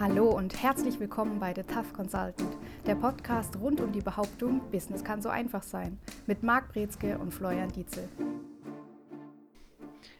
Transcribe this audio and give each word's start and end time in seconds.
Hallo 0.00 0.30
und 0.30 0.62
herzlich 0.62 0.98
willkommen 0.98 1.38
bei 1.40 1.52
The 1.54 1.62
Tough 1.62 1.92
Consultant, 1.92 2.56
der 2.86 2.94
Podcast 2.94 3.54
rund 3.56 3.82
um 3.82 3.92
die 3.92 4.00
Behauptung, 4.00 4.62
Business 4.70 5.04
kann 5.04 5.20
so 5.20 5.28
einfach 5.28 5.62
sein, 5.62 5.98
mit 6.26 6.42
Marc 6.42 6.72
Brezke 6.72 7.18
und 7.18 7.34
Florian 7.34 7.70
Dietzel. 7.70 8.08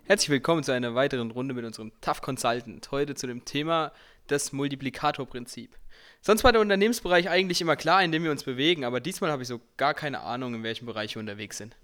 Herzlich 0.05 0.29
willkommen 0.29 0.65
zu 0.65 0.73
einer 0.73 0.95
weiteren 0.95 1.31
Runde 1.31 1.55
mit 1.55 1.65
unserem 1.65 1.93
Tough 2.03 2.21
Consultant. 2.21 2.91
Heute 2.91 3.15
zu 3.15 3.27
dem 3.27 3.47
Thema 3.47 3.93
das 4.27 4.53
Multiplikatorprinzip. 4.53 5.75
Sonst 6.21 6.45
war 6.45 6.53
der 6.53 6.61
Unternehmensbereich 6.61 7.31
eigentlich 7.31 7.63
immer 7.63 7.77
klar, 7.77 8.05
in 8.05 8.13
dem 8.13 8.23
wir 8.23 8.33
uns 8.33 8.45
bewegen, 8.45 8.85
aber 8.85 9.01
diesmal 9.01 9.31
habe 9.31 9.41
ich 9.41 9.49
so 9.49 9.63
gar 9.79 9.95
keine 9.95 10.21
Ahnung, 10.21 10.57
in 10.57 10.63
welchem 10.63 10.85
Bereich 10.85 11.15
wir 11.15 11.21
unterwegs 11.21 11.57
sind. 11.57 11.75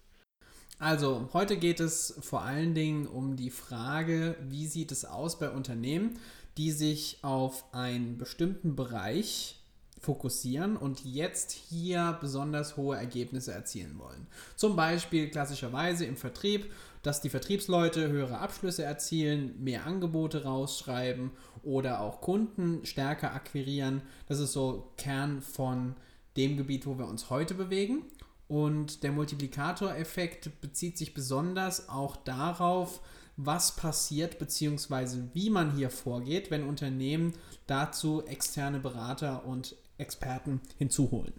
Also, 0.79 1.31
heute 1.33 1.57
geht 1.57 1.81
es 1.81 2.19
vor 2.21 2.43
allen 2.43 2.75
Dingen 2.75 3.07
um 3.07 3.37
die 3.37 3.49
Frage, 3.49 4.37
wie 4.43 4.67
sieht 4.67 4.93
es 4.93 5.07
aus 5.07 5.39
bei 5.39 5.49
Unternehmen, 5.49 6.19
die 6.57 6.71
sich 6.71 7.19
auf 7.23 7.65
einen 7.73 8.19
bestimmten 8.19 8.77
Bereich 8.77 9.57
fokussieren 9.99 10.77
und 10.77 11.05
jetzt 11.05 11.53
hier 11.53 12.17
besonders 12.21 12.77
hohe 12.77 12.97
Ergebnisse 12.97 13.53
erzielen 13.53 13.99
wollen. 13.99 14.27
Zum 14.55 14.77
Beispiel 14.77 15.31
klassischerweise 15.31 16.05
im 16.05 16.17
Vertrieb, 16.17 16.73
dass 17.03 17.21
die 17.21 17.29
Vertriebsleute 17.29 18.09
höhere 18.09 18.39
Abschlüsse 18.39 18.85
erzielen, 18.85 19.63
mehr 19.63 19.87
Angebote 19.87 20.45
rausschreiben 20.45 21.31
oder 21.63 22.01
auch 22.01 22.21
Kunden 22.21 22.85
stärker 22.85 23.33
akquirieren. 23.33 24.03
Das 24.29 24.39
ist 24.39 24.53
so 24.53 24.93
Kern 24.97 25.41
von 25.41 25.97
dem 26.37 26.57
Gebiet, 26.57 26.87
wo 26.87 26.99
wir 26.99 27.07
uns 27.07 27.31
heute 27.31 27.55
bewegen. 27.55 28.03
Und 28.49 29.03
der 29.03 29.13
Multiplikatoreffekt 29.13 30.61
bezieht 30.61 30.99
sich 30.99 31.15
besonders 31.15 31.89
auch 31.89 32.17
darauf, 32.17 33.01
was 33.37 33.77
passiert 33.77 34.39
bzw. 34.39 35.25
wie 35.35 35.51
man 35.51 35.75
hier 35.77 35.91
vorgeht, 35.91 36.51
wenn 36.51 36.67
Unternehmen 36.67 37.35
dazu 37.67 38.25
externe 38.27 38.81
Berater 38.81 39.45
und 39.45 39.77
Experten 39.99 40.61
hinzuholen. 40.79 41.35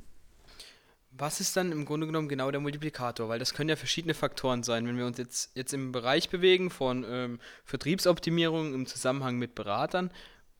Was 1.20 1.39
ist 1.39 1.58
dann 1.58 1.72
im 1.72 1.86
Grunde 1.86 2.06
genommen 2.06 2.30
genau 2.30 2.52
der 2.52 2.59
Multiplikator? 2.59 3.28
Weil 3.28 3.39
das 3.39 3.56
können 3.56 3.70
ja 3.70 3.76
verschiedene 3.76 4.14
Faktoren 4.14 4.62
sein. 4.62 4.86
Wenn 4.86 4.98
wir 4.98 5.08
uns 5.08 5.17
jetzt, 5.17 5.56
jetzt 5.56 5.73
im 5.73 5.92
Bereich 5.92 6.30
bewegen 6.30 6.70
von 6.70 7.04
ähm, 7.08 7.39
Vertriebsoptimierung 7.66 8.76
im 8.76 8.86
Zusammenhang 8.86 9.38
mit 9.38 9.56
Beratern, 9.56 10.11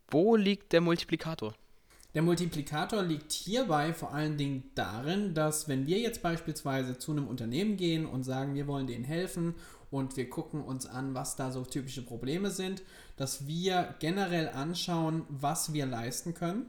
wo 0.10 0.36
liegt 0.36 0.74
der 0.74 0.82
Multiplikator? 0.82 1.54
Der 2.16 2.24
Multiplikator 2.24 3.04
liegt 3.04 3.32
hierbei 3.32 3.94
vor 3.94 4.12
allen 4.12 4.38
Dingen 4.38 4.72
darin, 4.74 5.36
dass 5.36 5.68
wenn 5.68 5.86
wir 5.86 6.00
jetzt 6.00 6.24
beispielsweise 6.24 6.98
zu 6.98 7.12
einem 7.12 7.28
Unternehmen 7.28 7.78
gehen 7.78 8.08
und 8.08 8.24
sagen, 8.24 8.56
wir 8.56 8.66
wollen 8.66 8.88
denen 8.88 9.04
helfen 9.04 9.54
und 9.90 10.18
wir 10.18 10.30
gucken 10.30 10.62
uns 10.62 10.86
an, 10.86 11.14
was 11.14 11.36
da 11.36 11.52
so 11.52 11.64
typische 11.64 12.02
Probleme 12.02 12.52
sind, 12.52 12.84
dass 13.16 13.48
wir 13.48 13.96
generell 14.00 14.50
anschauen, 14.50 15.24
was 15.30 15.74
wir 15.74 15.86
leisten 15.86 16.34
können. 16.34 16.68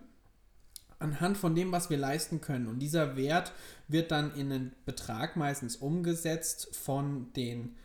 Anhand 1.00 1.36
von 1.36 1.54
dem, 1.54 1.70
was 1.70 1.90
wir 1.90 1.98
leisten 1.98 2.40
können. 2.40 2.66
Und 2.66 2.80
dieser 2.80 3.16
Wert 3.16 3.52
wird 3.86 4.10
dann 4.10 4.34
in 4.34 4.52
einen 4.52 4.72
Betrag 4.84 5.36
meistens 5.36 5.76
umgesetzt 5.76 6.74
von 6.74 7.32
den 7.34 7.76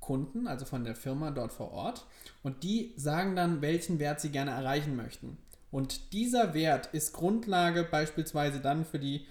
Kunden, 0.00 0.46
also 0.46 0.64
von 0.64 0.84
der 0.84 0.94
Firma 0.94 1.30
dort 1.30 1.52
vor 1.52 1.72
Ort. 1.72 2.06
Und 2.42 2.62
die 2.62 2.92
sagen 2.96 3.36
dann, 3.36 3.62
welchen 3.62 3.98
Wert 3.98 4.20
sie 4.20 4.30
gerne 4.30 4.50
erreichen 4.50 4.96
möchten. 4.96 5.38
Und 5.70 6.12
dieser 6.12 6.52
Wert 6.52 6.88
ist 6.92 7.12
Grundlage 7.12 7.84
beispielsweise 7.84 8.60
dann 8.60 8.84
für 8.84 8.98
die 8.98 9.26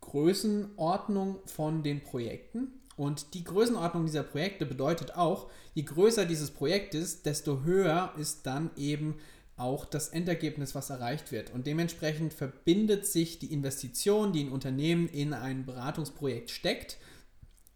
Größenordnung 0.00 1.38
von 1.46 1.82
den 1.82 2.02
Projekten. 2.02 2.77
Und 2.98 3.32
die 3.34 3.44
Größenordnung 3.44 4.06
dieser 4.06 4.24
Projekte 4.24 4.66
bedeutet 4.66 5.14
auch, 5.14 5.48
je 5.74 5.84
größer 5.84 6.26
dieses 6.26 6.50
Projekt 6.50 6.96
ist, 6.96 7.26
desto 7.26 7.62
höher 7.62 8.12
ist 8.18 8.44
dann 8.44 8.70
eben 8.76 9.14
auch 9.56 9.84
das 9.84 10.08
Endergebnis, 10.08 10.74
was 10.74 10.90
erreicht 10.90 11.30
wird. 11.30 11.52
Und 11.52 11.68
dementsprechend 11.68 12.34
verbindet 12.34 13.06
sich 13.06 13.38
die 13.38 13.52
Investition, 13.52 14.32
die 14.32 14.42
ein 14.42 14.50
Unternehmen 14.50 15.08
in 15.08 15.32
ein 15.32 15.64
Beratungsprojekt 15.64 16.50
steckt, 16.50 16.98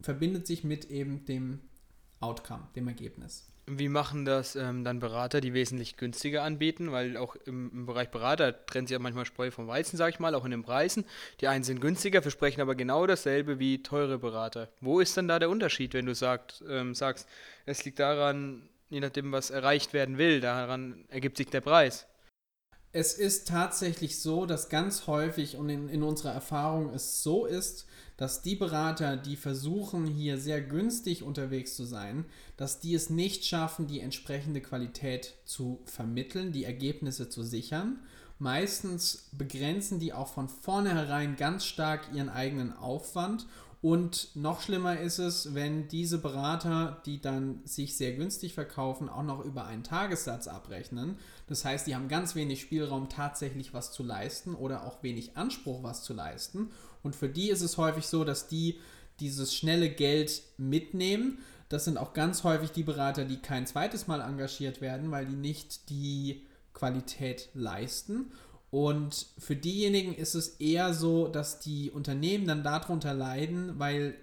verbindet 0.00 0.48
sich 0.48 0.64
mit 0.64 0.90
eben 0.90 1.24
dem 1.24 1.60
Outcome, 2.18 2.66
dem 2.74 2.88
Ergebnis. 2.88 3.46
Wie 3.66 3.88
machen 3.88 4.24
das 4.24 4.56
ähm, 4.56 4.82
dann 4.82 4.98
Berater, 4.98 5.40
die 5.40 5.54
wesentlich 5.54 5.96
günstiger 5.96 6.42
anbieten? 6.42 6.90
Weil 6.90 7.16
auch 7.16 7.36
im, 7.46 7.70
im 7.72 7.86
Bereich 7.86 8.10
Berater 8.10 8.66
trennt 8.66 8.88
sich 8.88 8.94
ja 8.94 8.98
manchmal 8.98 9.24
Spreu 9.24 9.52
vom 9.52 9.68
Weizen, 9.68 9.96
sag 9.96 10.12
ich 10.12 10.18
mal, 10.18 10.34
auch 10.34 10.44
in 10.44 10.50
den 10.50 10.62
Preisen. 10.62 11.04
Die 11.40 11.46
einen 11.46 11.62
sind 11.62 11.80
günstiger, 11.80 12.22
versprechen 12.22 12.60
aber 12.60 12.74
genau 12.74 13.06
dasselbe 13.06 13.60
wie 13.60 13.82
teure 13.82 14.18
Berater. 14.18 14.68
Wo 14.80 14.98
ist 14.98 15.16
dann 15.16 15.28
da 15.28 15.38
der 15.38 15.48
Unterschied, 15.48 15.94
wenn 15.94 16.06
du 16.06 16.14
sagt, 16.14 16.64
ähm, 16.68 16.94
sagst, 16.94 17.28
es 17.64 17.84
liegt 17.84 18.00
daran, 18.00 18.68
je 18.90 18.98
nachdem, 18.98 19.30
was 19.30 19.50
erreicht 19.50 19.92
werden 19.92 20.18
will, 20.18 20.40
daran 20.40 21.04
ergibt 21.08 21.36
sich 21.36 21.46
der 21.46 21.60
Preis? 21.60 22.06
Es 22.94 23.14
ist 23.14 23.48
tatsächlich 23.48 24.20
so, 24.20 24.44
dass 24.44 24.68
ganz 24.68 25.06
häufig 25.06 25.56
und 25.56 25.70
in, 25.70 25.88
in 25.88 26.02
unserer 26.02 26.32
Erfahrung 26.32 26.92
es 26.92 27.22
so 27.22 27.46
ist, 27.46 27.86
dass 28.18 28.42
die 28.42 28.54
Berater, 28.54 29.16
die 29.16 29.36
versuchen, 29.36 30.06
hier 30.06 30.36
sehr 30.36 30.60
günstig 30.60 31.22
unterwegs 31.22 31.74
zu 31.74 31.84
sein, 31.84 32.26
dass 32.58 32.80
die 32.80 32.94
es 32.94 33.08
nicht 33.08 33.46
schaffen, 33.46 33.86
die 33.86 34.00
entsprechende 34.00 34.60
Qualität 34.60 35.36
zu 35.46 35.80
vermitteln, 35.86 36.52
die 36.52 36.64
Ergebnisse 36.64 37.30
zu 37.30 37.42
sichern. 37.42 37.98
Meistens 38.38 39.28
begrenzen 39.32 39.98
die 39.98 40.12
auch 40.12 40.28
von 40.28 40.50
vornherein 40.50 41.36
ganz 41.36 41.64
stark 41.64 42.12
ihren 42.12 42.28
eigenen 42.28 42.76
Aufwand 42.76 43.46
und 43.82 44.28
noch 44.36 44.60
schlimmer 44.60 45.00
ist 45.00 45.18
es, 45.18 45.54
wenn 45.54 45.88
diese 45.88 46.18
Berater, 46.18 47.02
die 47.04 47.20
dann 47.20 47.62
sich 47.64 47.96
sehr 47.96 48.12
günstig 48.12 48.54
verkaufen, 48.54 49.08
auch 49.08 49.24
noch 49.24 49.44
über 49.44 49.66
einen 49.66 49.82
Tagessatz 49.82 50.46
abrechnen. 50.46 51.18
Das 51.48 51.64
heißt, 51.64 51.88
die 51.88 51.96
haben 51.96 52.06
ganz 52.06 52.36
wenig 52.36 52.60
Spielraum, 52.60 53.08
tatsächlich 53.08 53.74
was 53.74 53.92
zu 53.92 54.04
leisten 54.04 54.54
oder 54.54 54.86
auch 54.86 55.02
wenig 55.02 55.36
Anspruch, 55.36 55.82
was 55.82 56.04
zu 56.04 56.14
leisten. 56.14 56.70
Und 57.02 57.16
für 57.16 57.28
die 57.28 57.50
ist 57.50 57.60
es 57.60 57.76
häufig 57.76 58.06
so, 58.06 58.22
dass 58.22 58.46
die 58.46 58.78
dieses 59.18 59.52
schnelle 59.52 59.90
Geld 59.90 60.42
mitnehmen. 60.58 61.38
Das 61.68 61.84
sind 61.84 61.98
auch 61.98 62.12
ganz 62.12 62.44
häufig 62.44 62.70
die 62.70 62.84
Berater, 62.84 63.24
die 63.24 63.42
kein 63.42 63.66
zweites 63.66 64.06
Mal 64.06 64.20
engagiert 64.20 64.80
werden, 64.80 65.10
weil 65.10 65.26
die 65.26 65.34
nicht 65.34 65.90
die 65.90 66.46
Qualität 66.72 67.48
leisten. 67.54 68.30
Und 68.72 69.26
für 69.36 69.54
diejenigen 69.54 70.14
ist 70.14 70.34
es 70.34 70.48
eher 70.58 70.94
so, 70.94 71.28
dass 71.28 71.60
die 71.60 71.90
Unternehmen 71.90 72.46
dann 72.46 72.64
darunter 72.64 73.12
leiden, 73.12 73.78
weil 73.78 74.14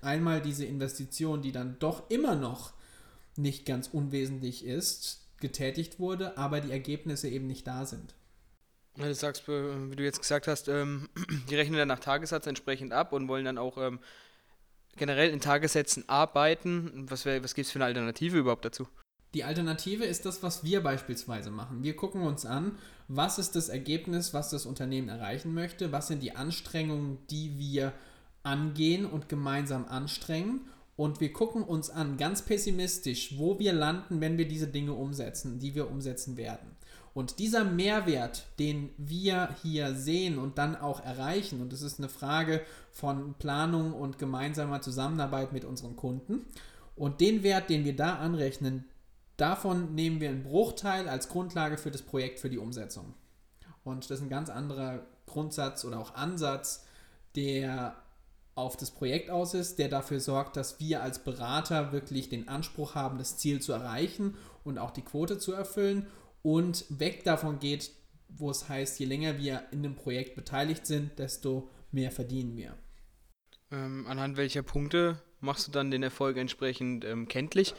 einmal 0.00 0.40
diese 0.40 0.64
Investition, 0.64 1.42
die 1.42 1.50
dann 1.50 1.76
doch 1.80 2.08
immer 2.08 2.36
noch 2.36 2.72
nicht 3.34 3.66
ganz 3.66 3.88
unwesentlich 3.88 4.64
ist, 4.64 5.26
getätigt 5.40 5.98
wurde, 5.98 6.38
aber 6.38 6.60
die 6.60 6.70
Ergebnisse 6.70 7.28
eben 7.28 7.48
nicht 7.48 7.66
da 7.66 7.84
sind. 7.84 8.14
Du 8.94 9.12
sagst, 9.12 9.48
wie 9.48 9.96
du 9.96 10.04
jetzt 10.04 10.20
gesagt 10.20 10.46
hast, 10.46 10.68
ähm, 10.68 11.08
die 11.50 11.56
rechnen 11.56 11.76
dann 11.76 11.88
nach 11.88 11.98
Tagessatz 11.98 12.46
entsprechend 12.46 12.92
ab 12.92 13.12
und 13.12 13.26
wollen 13.26 13.44
dann 13.44 13.58
auch 13.58 13.76
ähm, 13.76 13.98
generell 14.94 15.30
in 15.30 15.40
Tagessätzen 15.40 16.08
arbeiten. 16.08 17.06
Was, 17.10 17.26
was 17.26 17.56
gibt 17.56 17.66
es 17.66 17.72
für 17.72 17.78
eine 17.78 17.86
Alternative 17.86 18.38
überhaupt 18.38 18.64
dazu? 18.64 18.86
Die 19.34 19.44
Alternative 19.44 20.04
ist 20.04 20.24
das, 20.24 20.42
was 20.42 20.64
wir 20.64 20.82
beispielsweise 20.82 21.50
machen. 21.50 21.82
Wir 21.82 21.96
gucken 21.96 22.22
uns 22.22 22.46
an, 22.46 22.78
was 23.08 23.38
ist 23.38 23.54
das 23.54 23.68
Ergebnis, 23.68 24.32
was 24.32 24.50
das 24.50 24.66
Unternehmen 24.66 25.08
erreichen 25.08 25.52
möchte, 25.52 25.92
was 25.92 26.08
sind 26.08 26.22
die 26.22 26.34
Anstrengungen, 26.34 27.18
die 27.30 27.58
wir 27.58 27.92
angehen 28.42 29.04
und 29.04 29.28
gemeinsam 29.28 29.86
anstrengen. 29.86 30.62
Und 30.96 31.20
wir 31.20 31.32
gucken 31.32 31.62
uns 31.62 31.90
an, 31.90 32.16
ganz 32.16 32.42
pessimistisch, 32.42 33.36
wo 33.36 33.58
wir 33.58 33.74
landen, 33.74 34.22
wenn 34.22 34.38
wir 34.38 34.48
diese 34.48 34.68
Dinge 34.68 34.94
umsetzen, 34.94 35.58
die 35.58 35.74
wir 35.74 35.90
umsetzen 35.90 36.38
werden. 36.38 36.70
Und 37.12 37.38
dieser 37.38 37.64
Mehrwert, 37.64 38.46
den 38.58 38.90
wir 38.96 39.54
hier 39.62 39.94
sehen 39.94 40.38
und 40.38 40.58
dann 40.58 40.76
auch 40.76 41.02
erreichen, 41.02 41.60
und 41.60 41.72
es 41.72 41.82
ist 41.82 41.98
eine 41.98 42.08
Frage 42.08 42.62
von 42.92 43.34
Planung 43.38 43.92
und 43.92 44.18
gemeinsamer 44.18 44.80
Zusammenarbeit 44.80 45.52
mit 45.52 45.64
unseren 45.64 45.96
Kunden, 45.96 46.46
und 46.94 47.20
den 47.20 47.42
Wert, 47.42 47.68
den 47.68 47.84
wir 47.84 47.94
da 47.94 48.16
anrechnen, 48.16 48.84
Davon 49.36 49.94
nehmen 49.94 50.20
wir 50.20 50.30
einen 50.30 50.42
Bruchteil 50.42 51.08
als 51.08 51.28
Grundlage 51.28 51.76
für 51.76 51.90
das 51.90 52.02
Projekt 52.02 52.40
für 52.40 52.50
die 52.50 52.58
Umsetzung. 52.58 53.14
Und 53.84 54.10
das 54.10 54.18
ist 54.18 54.24
ein 54.24 54.30
ganz 54.30 54.48
anderer 54.48 55.06
Grundsatz 55.26 55.84
oder 55.84 55.98
auch 55.98 56.14
Ansatz, 56.14 56.86
der 57.34 57.96
auf 58.54 58.76
das 58.76 58.90
Projekt 58.90 59.28
aus 59.28 59.52
ist, 59.52 59.78
der 59.78 59.88
dafür 59.88 60.18
sorgt, 60.18 60.56
dass 60.56 60.80
wir 60.80 61.02
als 61.02 61.22
Berater 61.22 61.92
wirklich 61.92 62.30
den 62.30 62.48
Anspruch 62.48 62.94
haben, 62.94 63.18
das 63.18 63.36
Ziel 63.36 63.60
zu 63.60 63.72
erreichen 63.72 64.34
und 64.64 64.78
auch 64.78 64.90
die 64.90 65.02
Quote 65.02 65.38
zu 65.38 65.52
erfüllen 65.52 66.06
und 66.42 66.86
weg 66.88 67.22
davon 67.24 67.58
geht, 67.58 67.90
wo 68.28 68.50
es 68.50 68.68
heißt, 68.68 68.98
je 68.98 69.06
länger 69.06 69.38
wir 69.38 69.64
in 69.72 69.82
dem 69.82 69.94
Projekt 69.94 70.34
beteiligt 70.34 70.86
sind, 70.86 71.18
desto 71.18 71.70
mehr 71.92 72.10
verdienen 72.10 72.56
wir. 72.56 72.74
Ähm, 73.70 74.06
anhand 74.06 74.38
welcher 74.38 74.62
Punkte 74.62 75.20
machst 75.40 75.68
du 75.68 75.72
dann 75.72 75.90
den 75.90 76.02
Erfolg 76.02 76.38
entsprechend 76.38 77.04
ähm, 77.04 77.28
kenntlich? 77.28 77.74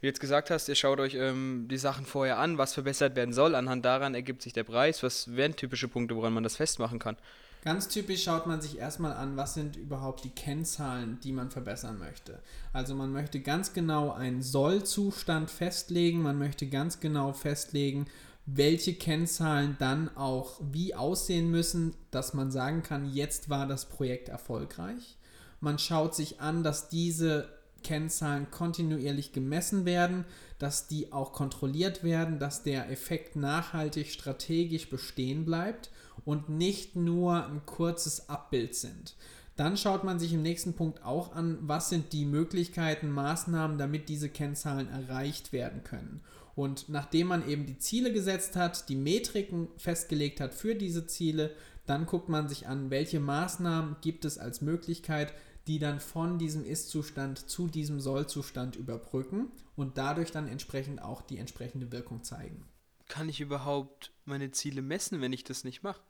Wie 0.00 0.06
du 0.06 0.08
jetzt 0.08 0.20
gesagt 0.20 0.50
hast, 0.50 0.68
ihr 0.68 0.74
schaut 0.74 0.98
euch 0.98 1.14
ähm, 1.14 1.66
die 1.70 1.76
Sachen 1.76 2.06
vorher 2.06 2.38
an, 2.38 2.56
was 2.56 2.72
verbessert 2.72 3.16
werden 3.16 3.34
soll. 3.34 3.54
Anhand 3.54 3.84
daran 3.84 4.14
ergibt 4.14 4.40
sich 4.40 4.54
der 4.54 4.64
Preis. 4.64 5.02
Was 5.02 5.36
wären 5.36 5.56
typische 5.56 5.88
Punkte, 5.88 6.16
woran 6.16 6.32
man 6.32 6.42
das 6.42 6.56
festmachen 6.56 6.98
kann? 6.98 7.16
Ganz 7.62 7.88
typisch 7.88 8.24
schaut 8.24 8.46
man 8.46 8.62
sich 8.62 8.78
erstmal 8.78 9.12
an, 9.12 9.36
was 9.36 9.52
sind 9.52 9.76
überhaupt 9.76 10.24
die 10.24 10.30
Kennzahlen, 10.30 11.18
die 11.22 11.32
man 11.32 11.50
verbessern 11.50 11.98
möchte. 11.98 12.40
Also 12.72 12.94
man 12.94 13.12
möchte 13.12 13.40
ganz 13.40 13.74
genau 13.74 14.12
einen 14.12 14.40
Sollzustand 14.42 15.50
festlegen, 15.50 16.22
man 16.22 16.38
möchte 16.38 16.66
ganz 16.66 17.00
genau 17.00 17.34
festlegen, 17.34 18.06
welche 18.46 18.94
Kennzahlen 18.94 19.76
dann 19.78 20.16
auch 20.16 20.58
wie 20.72 20.94
aussehen 20.94 21.50
müssen, 21.50 21.94
dass 22.10 22.32
man 22.32 22.50
sagen 22.50 22.82
kann, 22.82 23.12
jetzt 23.12 23.50
war 23.50 23.66
das 23.66 23.90
Projekt 23.90 24.30
erfolgreich. 24.30 25.18
Man 25.60 25.78
schaut 25.78 26.14
sich 26.14 26.40
an, 26.40 26.64
dass 26.64 26.88
diese 26.88 27.59
Kennzahlen 27.82 28.50
kontinuierlich 28.50 29.32
gemessen 29.32 29.84
werden, 29.84 30.24
dass 30.58 30.86
die 30.86 31.12
auch 31.12 31.32
kontrolliert 31.32 32.04
werden, 32.04 32.38
dass 32.38 32.62
der 32.62 32.90
Effekt 32.90 33.36
nachhaltig 33.36 34.10
strategisch 34.10 34.90
bestehen 34.90 35.44
bleibt 35.44 35.90
und 36.24 36.48
nicht 36.48 36.96
nur 36.96 37.46
ein 37.46 37.64
kurzes 37.66 38.28
Abbild 38.28 38.74
sind. 38.74 39.14
Dann 39.56 39.76
schaut 39.76 40.04
man 40.04 40.18
sich 40.18 40.32
im 40.32 40.42
nächsten 40.42 40.72
Punkt 40.72 41.04
auch 41.04 41.34
an, 41.34 41.58
was 41.60 41.90
sind 41.90 42.12
die 42.12 42.24
Möglichkeiten, 42.24 43.10
Maßnahmen, 43.10 43.76
damit 43.76 44.08
diese 44.08 44.28
Kennzahlen 44.28 44.88
erreicht 44.88 45.52
werden 45.52 45.84
können. 45.84 46.22
Und 46.54 46.88
nachdem 46.88 47.28
man 47.28 47.48
eben 47.48 47.66
die 47.66 47.78
Ziele 47.78 48.12
gesetzt 48.12 48.56
hat, 48.56 48.88
die 48.88 48.96
Metriken 48.96 49.68
festgelegt 49.76 50.40
hat 50.40 50.54
für 50.54 50.74
diese 50.74 51.06
Ziele, 51.06 51.50
dann 51.86 52.06
guckt 52.06 52.28
man 52.28 52.48
sich 52.48 52.68
an, 52.68 52.90
welche 52.90 53.20
Maßnahmen 53.20 53.96
gibt 54.00 54.24
es 54.24 54.38
als 54.38 54.60
Möglichkeit, 54.60 55.32
die 55.66 55.78
dann 55.78 56.00
von 56.00 56.38
diesem 56.38 56.64
Ist-Zustand 56.64 57.50
zu 57.50 57.68
diesem 57.68 58.00
Soll-Zustand 58.00 58.76
überbrücken 58.76 59.50
und 59.76 59.98
dadurch 59.98 60.30
dann 60.30 60.48
entsprechend 60.48 61.02
auch 61.02 61.22
die 61.22 61.38
entsprechende 61.38 61.92
Wirkung 61.92 62.22
zeigen. 62.22 62.64
Kann 63.08 63.28
ich 63.28 63.40
überhaupt 63.40 64.12
meine 64.24 64.50
Ziele 64.52 64.82
messen, 64.82 65.20
wenn 65.20 65.32
ich 65.32 65.44
das 65.44 65.64
nicht 65.64 65.82
mache? 65.82 66.00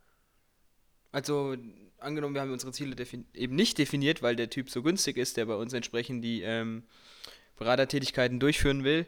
Also 1.13 1.57
angenommen, 1.99 2.35
wir 2.35 2.43
haben 2.43 2.53
unsere 2.53 2.73
Ziele 2.73 2.97
eben 3.35 3.55
nicht 3.55 3.79
definiert, 3.79 4.23
weil 4.23 4.37
der 4.37 4.51
Typ 4.51 4.71
so 4.71 4.83
günstig 4.83 5.17
ist, 5.17 5.37
der 5.37 5.47
bei 5.47 5.57
uns 5.57 5.73
entsprechend 5.73 6.23
die 6.25 6.43
ähm, 6.43 6.85
Beratertätigkeiten 7.57 8.41
durchführen 8.41 8.85
will. 8.85 9.07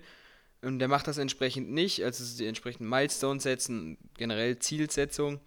Und 0.62 0.78
der 0.78 0.88
macht 0.88 1.08
das 1.08 1.18
entsprechend 1.18 1.70
nicht, 1.70 2.04
also 2.04 2.38
die 2.38 2.46
entsprechenden 2.46 2.88
Milestones 2.88 3.42
setzen, 3.42 3.98
generell 4.14 4.58
Zielsetzung. 4.58 5.40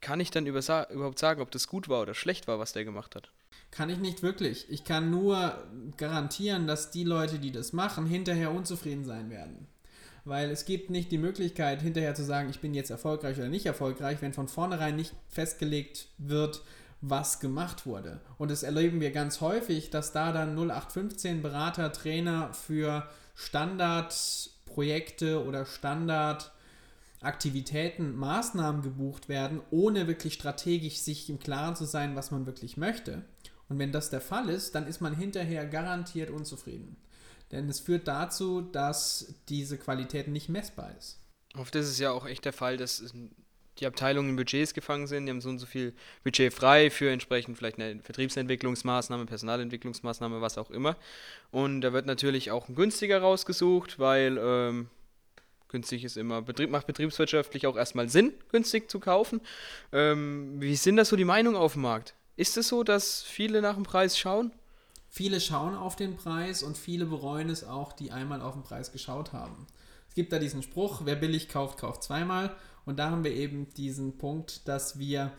Kann 0.00 0.20
ich 0.20 0.30
dann 0.30 0.46
über, 0.46 0.60
überhaupt 0.90 1.18
sagen, 1.18 1.40
ob 1.40 1.50
das 1.50 1.66
gut 1.66 1.88
war 1.88 2.02
oder 2.02 2.14
schlecht 2.14 2.46
war, 2.46 2.58
was 2.58 2.72
der 2.72 2.84
gemacht 2.84 3.16
hat? 3.16 3.32
Kann 3.70 3.90
ich 3.90 3.98
nicht 3.98 4.22
wirklich. 4.22 4.66
Ich 4.70 4.84
kann 4.84 5.10
nur 5.10 5.64
garantieren, 5.96 6.66
dass 6.66 6.90
die 6.90 7.04
Leute, 7.04 7.38
die 7.38 7.52
das 7.52 7.72
machen, 7.72 8.06
hinterher 8.06 8.50
unzufrieden 8.50 9.04
sein 9.04 9.30
werden. 9.30 9.66
Weil 10.24 10.50
es 10.50 10.64
gibt 10.64 10.90
nicht 10.90 11.10
die 11.10 11.18
Möglichkeit, 11.18 11.80
hinterher 11.80 12.14
zu 12.14 12.24
sagen, 12.24 12.50
ich 12.50 12.60
bin 12.60 12.74
jetzt 12.74 12.90
erfolgreich 12.90 13.38
oder 13.38 13.48
nicht 13.48 13.66
erfolgreich, 13.66 14.20
wenn 14.20 14.32
von 14.32 14.48
vornherein 14.48 14.96
nicht 14.96 15.14
festgelegt 15.28 16.08
wird, 16.18 16.62
was 17.00 17.40
gemacht 17.40 17.86
wurde. 17.86 18.20
Und 18.38 18.50
das 18.50 18.62
erleben 18.62 19.00
wir 19.00 19.10
ganz 19.10 19.40
häufig, 19.40 19.88
dass 19.90 20.12
da 20.12 20.32
dann 20.32 20.56
0815 20.56 21.42
Berater, 21.42 21.92
Trainer 21.92 22.52
für 22.52 23.08
Standardprojekte 23.34 25.44
oder 25.44 25.64
Standardaktivitäten, 25.64 28.16
Maßnahmen 28.16 28.82
gebucht 28.82 29.28
werden, 29.28 29.60
ohne 29.70 30.08
wirklich 30.08 30.34
strategisch 30.34 30.98
sich 30.98 31.30
im 31.30 31.38
Klaren 31.38 31.76
zu 31.76 31.84
sein, 31.84 32.16
was 32.16 32.32
man 32.32 32.46
wirklich 32.46 32.76
möchte. 32.76 33.22
Und 33.68 33.78
wenn 33.78 33.92
das 33.92 34.10
der 34.10 34.20
Fall 34.20 34.48
ist, 34.48 34.74
dann 34.74 34.86
ist 34.86 35.00
man 35.00 35.14
hinterher 35.14 35.66
garantiert 35.66 36.30
unzufrieden. 36.30 36.96
Denn 37.50 37.68
es 37.68 37.80
führt 37.80 38.08
dazu, 38.08 38.60
dass 38.60 39.34
diese 39.48 39.78
Qualität 39.78 40.28
nicht 40.28 40.48
messbar 40.48 40.94
ist. 40.98 41.18
Oft 41.56 41.74
ist 41.74 41.88
es 41.88 41.98
ja 41.98 42.10
auch 42.10 42.26
echt 42.26 42.44
der 42.44 42.52
Fall, 42.52 42.76
dass 42.76 43.02
die 43.78 43.86
Abteilungen 43.86 44.30
in 44.30 44.36
Budgets 44.36 44.74
gefangen 44.74 45.06
sind, 45.06 45.26
die 45.26 45.30
haben 45.30 45.40
so 45.40 45.48
und 45.48 45.58
so 45.58 45.66
viel 45.66 45.94
Budget 46.24 46.52
frei 46.52 46.90
für 46.90 47.10
entsprechend 47.10 47.56
vielleicht 47.56 47.78
eine 47.78 48.00
Vertriebsentwicklungsmaßnahme, 48.02 49.26
Personalentwicklungsmaßnahme, 49.26 50.40
was 50.40 50.58
auch 50.58 50.70
immer. 50.70 50.96
Und 51.50 51.80
da 51.82 51.92
wird 51.92 52.06
natürlich 52.06 52.50
auch 52.50 52.68
ein 52.68 52.74
günstiger 52.74 53.20
rausgesucht, 53.20 53.98
weil 53.98 54.38
ähm, 54.40 54.88
günstig 55.68 56.04
ist 56.04 56.16
immer, 56.16 56.42
Betrieb, 56.42 56.70
macht 56.70 56.86
betriebswirtschaftlich 56.86 57.66
auch 57.66 57.76
erstmal 57.76 58.08
Sinn, 58.08 58.34
günstig 58.50 58.90
zu 58.90 59.00
kaufen. 59.00 59.40
Ähm, 59.92 60.60
wie 60.60 60.76
sind 60.76 60.96
das 60.96 61.08
so 61.08 61.16
die 61.16 61.24
Meinungen 61.24 61.56
auf 61.56 61.74
dem 61.74 61.82
Markt? 61.82 62.14
Ist 62.38 62.56
es 62.56 62.68
so, 62.68 62.84
dass 62.84 63.20
viele 63.20 63.60
nach 63.60 63.74
dem 63.74 63.82
Preis 63.82 64.16
schauen? 64.16 64.52
Viele 65.08 65.40
schauen 65.40 65.74
auf 65.74 65.96
den 65.96 66.14
Preis 66.14 66.62
und 66.62 66.78
viele 66.78 67.04
bereuen 67.04 67.50
es 67.50 67.64
auch, 67.64 67.92
die 67.92 68.12
einmal 68.12 68.42
auf 68.42 68.54
den 68.54 68.62
Preis 68.62 68.92
geschaut 68.92 69.32
haben. 69.32 69.66
Es 70.08 70.14
gibt 70.14 70.32
da 70.32 70.38
diesen 70.38 70.62
Spruch, 70.62 71.00
wer 71.04 71.16
billig 71.16 71.48
kauft, 71.48 71.78
kauft 71.78 72.04
zweimal. 72.04 72.54
Und 72.86 73.00
da 73.00 73.10
haben 73.10 73.24
wir 73.24 73.32
eben 73.32 73.74
diesen 73.74 74.18
Punkt, 74.18 74.68
dass 74.68 75.00
wir 75.00 75.32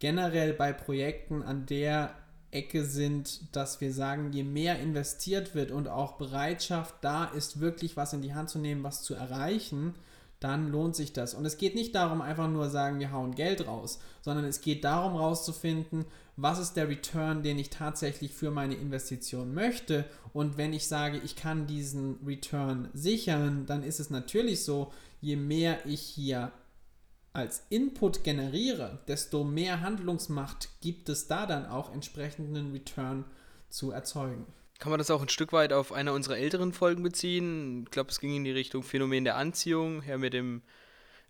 generell 0.00 0.52
bei 0.52 0.72
Projekten 0.72 1.44
an 1.44 1.66
der 1.66 2.16
Ecke 2.50 2.84
sind, 2.84 3.54
dass 3.54 3.80
wir 3.80 3.92
sagen, 3.92 4.32
je 4.32 4.42
mehr 4.42 4.80
investiert 4.80 5.54
wird 5.54 5.70
und 5.70 5.86
auch 5.86 6.14
Bereitschaft 6.14 6.96
da 7.02 7.26
ist, 7.26 7.60
wirklich 7.60 7.96
was 7.96 8.12
in 8.12 8.22
die 8.22 8.34
Hand 8.34 8.50
zu 8.50 8.58
nehmen, 8.58 8.82
was 8.82 9.04
zu 9.04 9.14
erreichen, 9.14 9.94
dann 10.40 10.68
lohnt 10.68 10.96
sich 10.96 11.12
das. 11.12 11.34
Und 11.34 11.44
es 11.44 11.58
geht 11.58 11.74
nicht 11.74 11.94
darum, 11.94 12.22
einfach 12.22 12.48
nur 12.48 12.70
sagen, 12.70 12.98
wir 12.98 13.12
hauen 13.12 13.34
Geld 13.34 13.66
raus, 13.66 14.00
sondern 14.22 14.46
es 14.46 14.62
geht 14.62 14.84
darum, 14.84 15.14
rauszufinden, 15.14 16.06
was 16.36 16.58
ist 16.58 16.74
der 16.74 16.88
Return, 16.88 17.42
den 17.42 17.58
ich 17.58 17.68
tatsächlich 17.68 18.32
für 18.32 18.50
meine 18.50 18.74
Investition 18.74 19.52
möchte. 19.52 20.06
Und 20.32 20.56
wenn 20.56 20.72
ich 20.72 20.88
sage, 20.88 21.20
ich 21.22 21.36
kann 21.36 21.66
diesen 21.66 22.18
Return 22.26 22.88
sichern, 22.94 23.66
dann 23.66 23.82
ist 23.82 24.00
es 24.00 24.08
natürlich 24.08 24.64
so, 24.64 24.92
je 25.20 25.36
mehr 25.36 25.84
ich 25.84 26.00
hier 26.00 26.52
als 27.32 27.64
Input 27.68 28.24
generiere, 28.24 28.98
desto 29.06 29.44
mehr 29.44 29.82
Handlungsmacht 29.82 30.68
gibt 30.80 31.08
es 31.08 31.28
da 31.28 31.46
dann 31.46 31.66
auch 31.66 31.92
entsprechenden 31.92 32.72
Return 32.72 33.24
zu 33.68 33.90
erzeugen. 33.92 34.46
Kann 34.80 34.90
man 34.90 34.98
das 34.98 35.10
auch 35.10 35.20
ein 35.20 35.28
Stück 35.28 35.52
weit 35.52 35.74
auf 35.74 35.92
einer 35.92 36.14
unserer 36.14 36.38
älteren 36.38 36.72
Folgen 36.72 37.02
beziehen? 37.02 37.84
Ich 37.84 37.90
glaube, 37.90 38.10
es 38.10 38.18
ging 38.18 38.34
in 38.34 38.44
die 38.44 38.50
Richtung 38.50 38.82
Phänomen 38.82 39.24
der 39.24 39.36
Anziehung, 39.36 40.00
her 40.00 40.16
mit 40.16 40.32
dem 40.32 40.62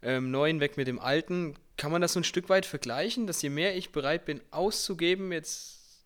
ähm, 0.03 0.31
Neuen, 0.31 0.61
weg 0.61 0.77
mit 0.77 0.87
dem 0.87 1.01
Alten. 1.01 1.57
Kann 1.77 1.91
man 1.91 2.01
das 2.01 2.13
so 2.13 2.21
ein 2.21 2.25
Stück 2.25 2.49
weit 2.49 2.65
vergleichen, 2.65 3.27
dass 3.27 3.43
je 3.43 3.51
mehr 3.51 3.77
ich 3.77 3.91
bereit 3.91 4.25
bin 4.25 4.41
auszugeben, 4.53 5.33
jetzt 5.33 6.05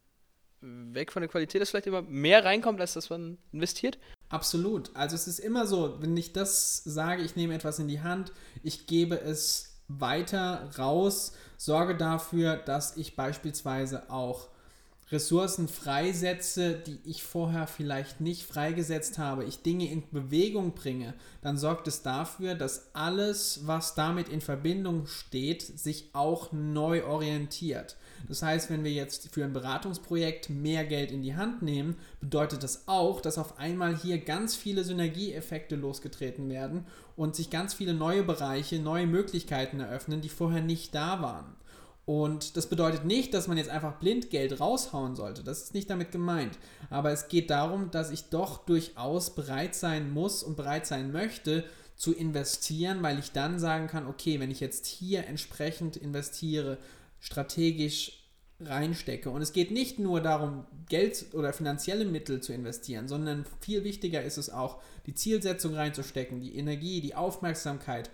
weg 0.62 1.12
von 1.12 1.20
der 1.20 1.28
Qualität, 1.28 1.60
dass 1.60 1.68
vielleicht 1.68 1.86
immer 1.86 2.00
mehr 2.00 2.46
reinkommt, 2.46 2.80
als 2.80 2.94
das 2.94 3.10
man 3.10 3.36
investiert? 3.52 3.98
Absolut. 4.30 4.90
Also 4.96 5.14
es 5.14 5.28
ist 5.28 5.38
immer 5.38 5.66
so, 5.66 6.00
wenn 6.00 6.16
ich 6.16 6.32
das 6.32 6.82
sage, 6.84 7.22
ich 7.22 7.36
nehme 7.36 7.54
etwas 7.54 7.78
in 7.78 7.88
die 7.88 8.00
Hand, 8.00 8.32
ich 8.62 8.86
gebe 8.86 9.20
es 9.20 9.82
weiter 9.88 10.70
raus, 10.78 11.36
sorge 11.58 11.94
dafür, 11.94 12.56
dass 12.56 12.96
ich 12.96 13.16
beispielsweise 13.16 14.08
auch 14.10 14.48
Ressourcen 15.14 15.68
freisetze, 15.68 16.74
die 16.74 16.98
ich 17.04 17.22
vorher 17.22 17.66
vielleicht 17.66 18.20
nicht 18.20 18.42
freigesetzt 18.42 19.16
habe, 19.16 19.44
ich 19.44 19.62
Dinge 19.62 19.90
in 19.90 20.02
Bewegung 20.10 20.74
bringe, 20.74 21.14
dann 21.40 21.56
sorgt 21.56 21.88
es 21.88 22.02
dafür, 22.02 22.54
dass 22.54 22.90
alles, 22.94 23.60
was 23.64 23.94
damit 23.94 24.28
in 24.28 24.40
Verbindung 24.40 25.06
steht, 25.06 25.62
sich 25.62 26.10
auch 26.12 26.52
neu 26.52 27.04
orientiert. 27.06 27.96
Das 28.28 28.42
heißt, 28.42 28.70
wenn 28.70 28.84
wir 28.84 28.92
jetzt 28.92 29.28
für 29.32 29.44
ein 29.44 29.52
Beratungsprojekt 29.52 30.50
mehr 30.50 30.84
Geld 30.84 31.10
in 31.10 31.22
die 31.22 31.36
Hand 31.36 31.62
nehmen, 31.62 31.96
bedeutet 32.20 32.62
das 32.62 32.88
auch, 32.88 33.20
dass 33.20 33.38
auf 33.38 33.58
einmal 33.58 33.96
hier 33.96 34.18
ganz 34.18 34.56
viele 34.56 34.82
Synergieeffekte 34.82 35.76
losgetreten 35.76 36.48
werden 36.48 36.86
und 37.16 37.36
sich 37.36 37.50
ganz 37.50 37.74
viele 37.74 37.94
neue 37.94 38.24
Bereiche, 38.24 38.78
neue 38.78 39.06
Möglichkeiten 39.06 39.80
eröffnen, 39.80 40.20
die 40.20 40.28
vorher 40.28 40.62
nicht 40.62 40.94
da 40.94 41.22
waren. 41.22 41.54
Und 42.06 42.56
das 42.56 42.68
bedeutet 42.68 43.06
nicht, 43.06 43.32
dass 43.32 43.48
man 43.48 43.56
jetzt 43.56 43.70
einfach 43.70 43.98
blind 43.98 44.28
Geld 44.28 44.60
raushauen 44.60 45.16
sollte. 45.16 45.42
Das 45.42 45.62
ist 45.62 45.74
nicht 45.74 45.88
damit 45.88 46.12
gemeint. 46.12 46.58
Aber 46.90 47.12
es 47.12 47.28
geht 47.28 47.48
darum, 47.48 47.90
dass 47.90 48.10
ich 48.10 48.24
doch 48.24 48.66
durchaus 48.66 49.34
bereit 49.34 49.74
sein 49.74 50.12
muss 50.12 50.42
und 50.42 50.56
bereit 50.56 50.86
sein 50.86 51.12
möchte 51.12 51.64
zu 51.96 52.12
investieren, 52.12 53.02
weil 53.02 53.18
ich 53.18 53.32
dann 53.32 53.58
sagen 53.58 53.86
kann, 53.86 54.06
okay, 54.06 54.38
wenn 54.38 54.50
ich 54.50 54.60
jetzt 54.60 54.86
hier 54.86 55.26
entsprechend 55.26 55.96
investiere, 55.96 56.78
strategisch 57.20 58.24
reinstecke. 58.60 59.30
Und 59.30 59.42
es 59.42 59.52
geht 59.52 59.70
nicht 59.70 59.98
nur 59.98 60.20
darum, 60.20 60.66
Geld 60.88 61.26
oder 61.32 61.52
finanzielle 61.52 62.04
Mittel 62.04 62.40
zu 62.40 62.52
investieren, 62.52 63.08
sondern 63.08 63.44
viel 63.60 63.84
wichtiger 63.84 64.22
ist 64.22 64.38
es 64.38 64.50
auch, 64.50 64.80
die 65.06 65.14
Zielsetzung 65.14 65.74
reinzustecken, 65.74 66.40
die 66.40 66.56
Energie, 66.56 67.00
die 67.00 67.14
Aufmerksamkeit, 67.14 68.10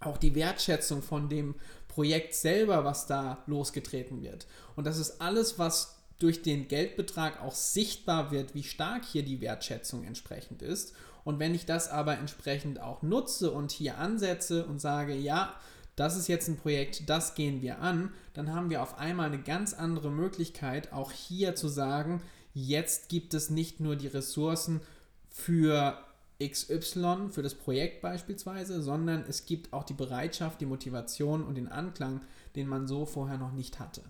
auch 0.00 0.18
die 0.18 0.34
Wertschätzung 0.34 1.02
von 1.02 1.28
dem 1.28 1.54
Projekt 1.90 2.34
selber, 2.34 2.84
was 2.84 3.06
da 3.06 3.42
losgetreten 3.46 4.22
wird. 4.22 4.46
Und 4.76 4.86
das 4.86 4.98
ist 4.98 5.20
alles, 5.20 5.58
was 5.58 5.96
durch 6.18 6.42
den 6.42 6.68
Geldbetrag 6.68 7.42
auch 7.42 7.54
sichtbar 7.54 8.30
wird, 8.30 8.54
wie 8.54 8.62
stark 8.62 9.04
hier 9.04 9.22
die 9.22 9.40
Wertschätzung 9.40 10.04
entsprechend 10.04 10.62
ist. 10.62 10.92
Und 11.24 11.38
wenn 11.38 11.54
ich 11.54 11.66
das 11.66 11.90
aber 11.90 12.16
entsprechend 12.18 12.80
auch 12.80 13.02
nutze 13.02 13.50
und 13.50 13.72
hier 13.72 13.98
ansetze 13.98 14.64
und 14.66 14.80
sage, 14.80 15.14
ja, 15.14 15.54
das 15.96 16.16
ist 16.16 16.28
jetzt 16.28 16.48
ein 16.48 16.56
Projekt, 16.56 17.08
das 17.10 17.34
gehen 17.34 17.62
wir 17.62 17.80
an, 17.80 18.12
dann 18.32 18.54
haben 18.54 18.70
wir 18.70 18.82
auf 18.82 18.98
einmal 18.98 19.26
eine 19.26 19.42
ganz 19.42 19.74
andere 19.74 20.10
Möglichkeit, 20.10 20.92
auch 20.92 21.12
hier 21.12 21.56
zu 21.56 21.68
sagen, 21.68 22.22
jetzt 22.54 23.08
gibt 23.08 23.34
es 23.34 23.50
nicht 23.50 23.80
nur 23.80 23.96
die 23.96 24.06
Ressourcen 24.06 24.80
für 25.28 25.98
XY 26.42 27.28
für 27.30 27.42
das 27.42 27.54
Projekt 27.54 28.02
beispielsweise, 28.02 28.82
sondern 28.82 29.24
es 29.28 29.46
gibt 29.46 29.72
auch 29.72 29.84
die 29.84 29.94
Bereitschaft, 29.94 30.60
die 30.60 30.66
Motivation 30.66 31.44
und 31.44 31.56
den 31.56 31.68
Anklang, 31.68 32.22
den 32.56 32.66
man 32.66 32.86
so 32.86 33.06
vorher 33.06 33.38
noch 33.38 33.52
nicht 33.52 33.78
hatte. 33.78 34.02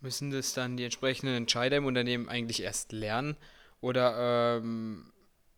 Müssen 0.00 0.30
das 0.30 0.54
dann 0.54 0.76
die 0.76 0.84
entsprechenden 0.84 1.34
Entscheider 1.34 1.76
im 1.76 1.86
Unternehmen 1.86 2.28
eigentlich 2.28 2.62
erst 2.62 2.92
lernen? 2.92 3.36
Oder, 3.80 4.58
ähm, 4.58 5.12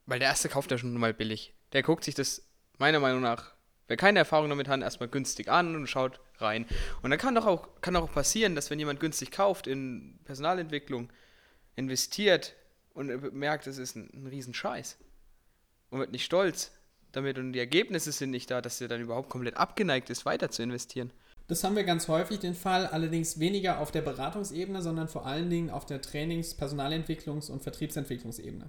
weil 0.06 0.18
der 0.18 0.28
erste 0.28 0.48
kauft 0.48 0.70
ja 0.70 0.78
schon 0.78 0.94
mal 0.94 1.14
billig. 1.14 1.54
Der 1.72 1.82
guckt 1.82 2.04
sich 2.04 2.14
das 2.14 2.42
meiner 2.78 3.00
Meinung 3.00 3.20
nach 3.20 3.54
wer 3.86 3.96
keine 3.96 4.20
Erfahrung 4.20 4.48
damit 4.48 4.68
hat, 4.68 4.80
erstmal 4.80 5.08
günstig 5.08 5.48
an 5.48 5.74
und 5.74 5.86
schaut 5.86 6.20
rein. 6.38 6.66
Und 7.02 7.10
dann 7.10 7.18
kann 7.18 7.34
doch 7.34 7.46
auch, 7.46 7.68
kann 7.80 7.96
auch 7.96 8.10
passieren, 8.10 8.54
dass 8.54 8.70
wenn 8.70 8.78
jemand 8.78 9.00
günstig 9.00 9.30
kauft 9.30 9.66
in 9.66 10.18
Personalentwicklung, 10.24 11.12
investiert 11.76 12.54
und 12.94 13.34
merkt, 13.34 13.66
es 13.66 13.78
ist 13.78 13.96
ein, 13.96 14.08
ein 14.14 14.26
Riesenscheiß 14.26 14.96
und 15.94 16.00
wird 16.00 16.12
nicht 16.12 16.24
stolz 16.24 16.72
damit 17.12 17.38
und 17.38 17.52
die 17.52 17.60
Ergebnisse 17.60 18.10
sind 18.10 18.30
nicht 18.30 18.50
da, 18.50 18.60
dass 18.60 18.80
er 18.80 18.88
dann 18.88 19.00
überhaupt 19.00 19.30
komplett 19.30 19.56
abgeneigt 19.56 20.10
ist, 20.10 20.26
weiter 20.26 20.50
zu 20.50 20.62
investieren. 20.62 21.12
Das 21.46 21.62
haben 21.62 21.76
wir 21.76 21.84
ganz 21.84 22.08
häufig 22.08 22.40
den 22.40 22.54
Fall, 22.54 22.86
allerdings 22.86 23.38
weniger 23.38 23.78
auf 23.78 23.92
der 23.92 24.02
Beratungsebene, 24.02 24.82
sondern 24.82 25.08
vor 25.08 25.24
allen 25.24 25.50
Dingen 25.50 25.70
auf 25.70 25.86
der 25.86 26.00
Trainings-, 26.00 26.58
Personalentwicklungs- 26.58 27.50
und 27.50 27.62
Vertriebsentwicklungsebene. 27.62 28.68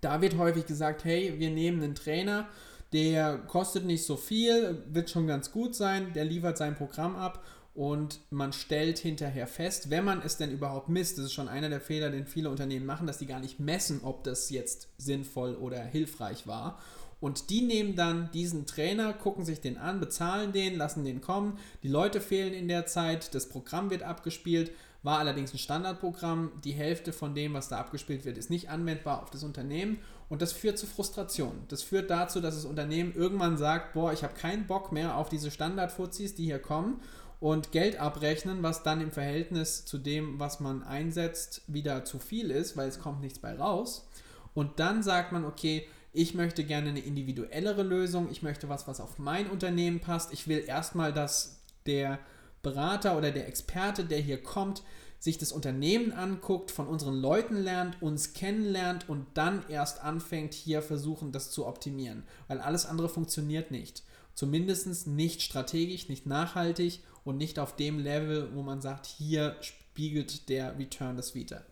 Da 0.00 0.20
wird 0.20 0.38
häufig 0.38 0.66
gesagt, 0.66 1.04
hey, 1.04 1.38
wir 1.38 1.50
nehmen 1.50 1.82
einen 1.82 1.94
Trainer, 1.94 2.48
der 2.92 3.38
kostet 3.38 3.84
nicht 3.84 4.04
so 4.04 4.16
viel, 4.16 4.82
wird 4.88 5.10
schon 5.10 5.26
ganz 5.26 5.52
gut 5.52 5.76
sein, 5.76 6.12
der 6.14 6.24
liefert 6.24 6.58
sein 6.58 6.74
Programm 6.74 7.14
ab 7.14 7.44
und 7.74 8.20
man 8.30 8.52
stellt 8.52 8.98
hinterher 8.98 9.46
fest, 9.46 9.90
wenn 9.90 10.04
man 10.04 10.22
es 10.22 10.36
denn 10.36 10.50
überhaupt 10.50 10.88
misst, 10.88 11.18
das 11.18 11.26
ist 11.26 11.32
schon 11.32 11.48
einer 11.48 11.68
der 11.68 11.80
Fehler, 11.80 12.10
den 12.10 12.26
viele 12.26 12.50
Unternehmen 12.50 12.86
machen, 12.86 13.06
dass 13.06 13.18
die 13.18 13.26
gar 13.26 13.40
nicht 13.40 13.60
messen, 13.60 14.00
ob 14.02 14.24
das 14.24 14.50
jetzt 14.50 14.88
sinnvoll 14.98 15.54
oder 15.54 15.80
hilfreich 15.82 16.46
war 16.46 16.78
und 17.20 17.50
die 17.50 17.60
nehmen 17.60 17.96
dann 17.96 18.30
diesen 18.32 18.66
Trainer, 18.66 19.12
gucken 19.12 19.44
sich 19.44 19.60
den 19.60 19.76
an, 19.76 20.00
bezahlen 20.00 20.52
den, 20.52 20.76
lassen 20.76 21.04
den 21.04 21.20
kommen. 21.20 21.58
Die 21.82 21.88
Leute 21.88 22.20
fehlen 22.20 22.54
in 22.54 22.66
der 22.66 22.86
Zeit, 22.86 23.34
das 23.34 23.48
Programm 23.48 23.90
wird 23.90 24.02
abgespielt, 24.02 24.72
war 25.02 25.18
allerdings 25.18 25.52
ein 25.52 25.58
Standardprogramm. 25.58 26.50
Die 26.64 26.72
Hälfte 26.72 27.12
von 27.12 27.34
dem, 27.34 27.52
was 27.52 27.68
da 27.68 27.78
abgespielt 27.78 28.24
wird, 28.24 28.38
ist 28.38 28.50
nicht 28.50 28.70
anwendbar 28.70 29.22
auf 29.22 29.30
das 29.30 29.44
Unternehmen 29.44 29.98
und 30.30 30.40
das 30.40 30.52
führt 30.52 30.78
zu 30.78 30.86
Frustration. 30.86 31.64
Das 31.68 31.82
führt 31.82 32.10
dazu, 32.10 32.40
dass 32.40 32.54
das 32.54 32.64
Unternehmen 32.64 33.14
irgendwann 33.14 33.58
sagt, 33.58 33.92
boah, 33.92 34.12
ich 34.14 34.22
habe 34.22 34.34
keinen 34.34 34.66
Bock 34.66 34.90
mehr 34.90 35.16
auf 35.16 35.28
diese 35.28 35.50
Standardfuzis, 35.50 36.34
die 36.34 36.44
hier 36.44 36.58
kommen 36.58 37.00
und 37.40 37.72
Geld 37.72 37.98
abrechnen, 37.98 38.62
was 38.62 38.82
dann 38.82 39.00
im 39.00 39.10
Verhältnis 39.10 39.86
zu 39.86 39.98
dem, 39.98 40.38
was 40.38 40.60
man 40.60 40.82
einsetzt, 40.82 41.62
wieder 41.66 42.04
zu 42.04 42.18
viel 42.18 42.50
ist, 42.50 42.76
weil 42.76 42.88
es 42.88 43.00
kommt 43.00 43.22
nichts 43.22 43.38
bei 43.38 43.54
raus. 43.54 44.06
Und 44.52 44.78
dann 44.78 45.02
sagt 45.02 45.32
man, 45.32 45.44
okay, 45.44 45.86
ich 46.12 46.34
möchte 46.34 46.64
gerne 46.64 46.90
eine 46.90 47.00
individuellere 47.00 47.82
Lösung, 47.82 48.28
ich 48.30 48.42
möchte 48.42 48.68
was, 48.68 48.86
was 48.86 49.00
auf 49.00 49.18
mein 49.18 49.48
Unternehmen 49.48 50.00
passt. 50.00 50.32
Ich 50.32 50.48
will 50.48 50.62
erstmal, 50.66 51.12
dass 51.12 51.60
der 51.86 52.18
Berater 52.62 53.16
oder 53.16 53.30
der 53.30 53.48
Experte, 53.48 54.04
der 54.04 54.18
hier 54.18 54.42
kommt, 54.42 54.82
sich 55.18 55.38
das 55.38 55.52
Unternehmen 55.52 56.12
anguckt, 56.12 56.70
von 56.70 56.88
unseren 56.88 57.14
Leuten 57.14 57.56
lernt, 57.56 58.02
uns 58.02 58.32
kennenlernt 58.32 59.08
und 59.08 59.26
dann 59.34 59.64
erst 59.68 60.02
anfängt, 60.02 60.52
hier 60.52 60.82
versuchen, 60.82 61.30
das 61.30 61.50
zu 61.50 61.66
optimieren. 61.66 62.24
Weil 62.48 62.60
alles 62.60 62.86
andere 62.86 63.08
funktioniert 63.08 63.70
nicht. 63.70 64.02
Zumindest 64.34 65.06
nicht 65.06 65.42
strategisch, 65.42 66.08
nicht 66.08 66.26
nachhaltig 66.26 67.02
und 67.30 67.36
nicht 67.38 67.60
auf 67.60 67.76
dem 67.76 68.00
Level, 68.00 68.54
wo 68.54 68.62
man 68.62 68.80
sagt, 68.80 69.06
hier 69.06 69.56
spiegelt 69.60 70.48
der 70.48 70.76
Return 70.76 71.16
das 71.16 71.34
wieder. 71.34 71.64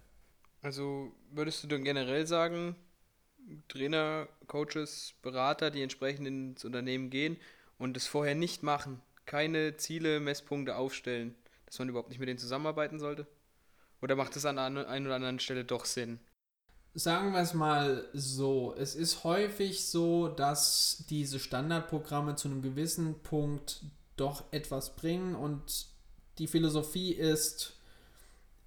Also 0.63 1.13
würdest 1.33 1.65
du 1.65 1.67
dann 1.67 1.83
generell 1.83 2.27
sagen, 2.29 2.77
Trainer, 3.67 4.29
Coaches, 4.47 5.15
Berater, 5.21 5.73
die 5.73 5.83
entsprechend 5.83 6.29
ins 6.29 6.65
Unternehmen 6.65 7.11
gehen 7.11 7.37
und 7.77 7.97
es 7.97 8.07
vorher 8.07 8.37
nicht 8.37 8.63
machen, 8.63 9.01
keine 9.27 9.77
Ziele, 9.77 10.21
Messpunkte 10.21 10.77
aufstellen, 10.77 11.35
dass 11.67 11.79
man 11.81 11.89
überhaupt 11.89 12.11
nicht 12.11 12.21
mit 12.21 12.29
denen 12.29 12.39
zusammenarbeiten 12.39 13.01
sollte? 13.01 13.27
Oder 14.01 14.15
macht 14.15 14.37
es 14.37 14.47
an 14.47 14.57
der 14.57 14.89
einen 14.89 15.07
oder 15.07 15.17
anderen 15.17 15.41
Stelle 15.41 15.65
doch 15.65 15.87
Sinn? 15.87 16.21
Sagen 16.95 17.33
wir 17.33 17.41
es 17.41 17.53
mal 17.53 18.09
so, 18.13 18.75
es 18.79 18.95
ist 18.95 19.25
häufig 19.25 19.87
so, 19.87 20.29
dass 20.29 21.05
diese 21.11 21.41
Standardprogramme 21.41 22.37
zu 22.37 22.47
einem 22.47 22.63
gewissen 22.63 23.23
Punkt 23.23 23.83
doch 24.21 24.45
etwas 24.51 24.97
bringen 24.97 25.35
und 25.35 25.87
die 26.39 26.47
Philosophie 26.47 27.13
ist, 27.13 27.79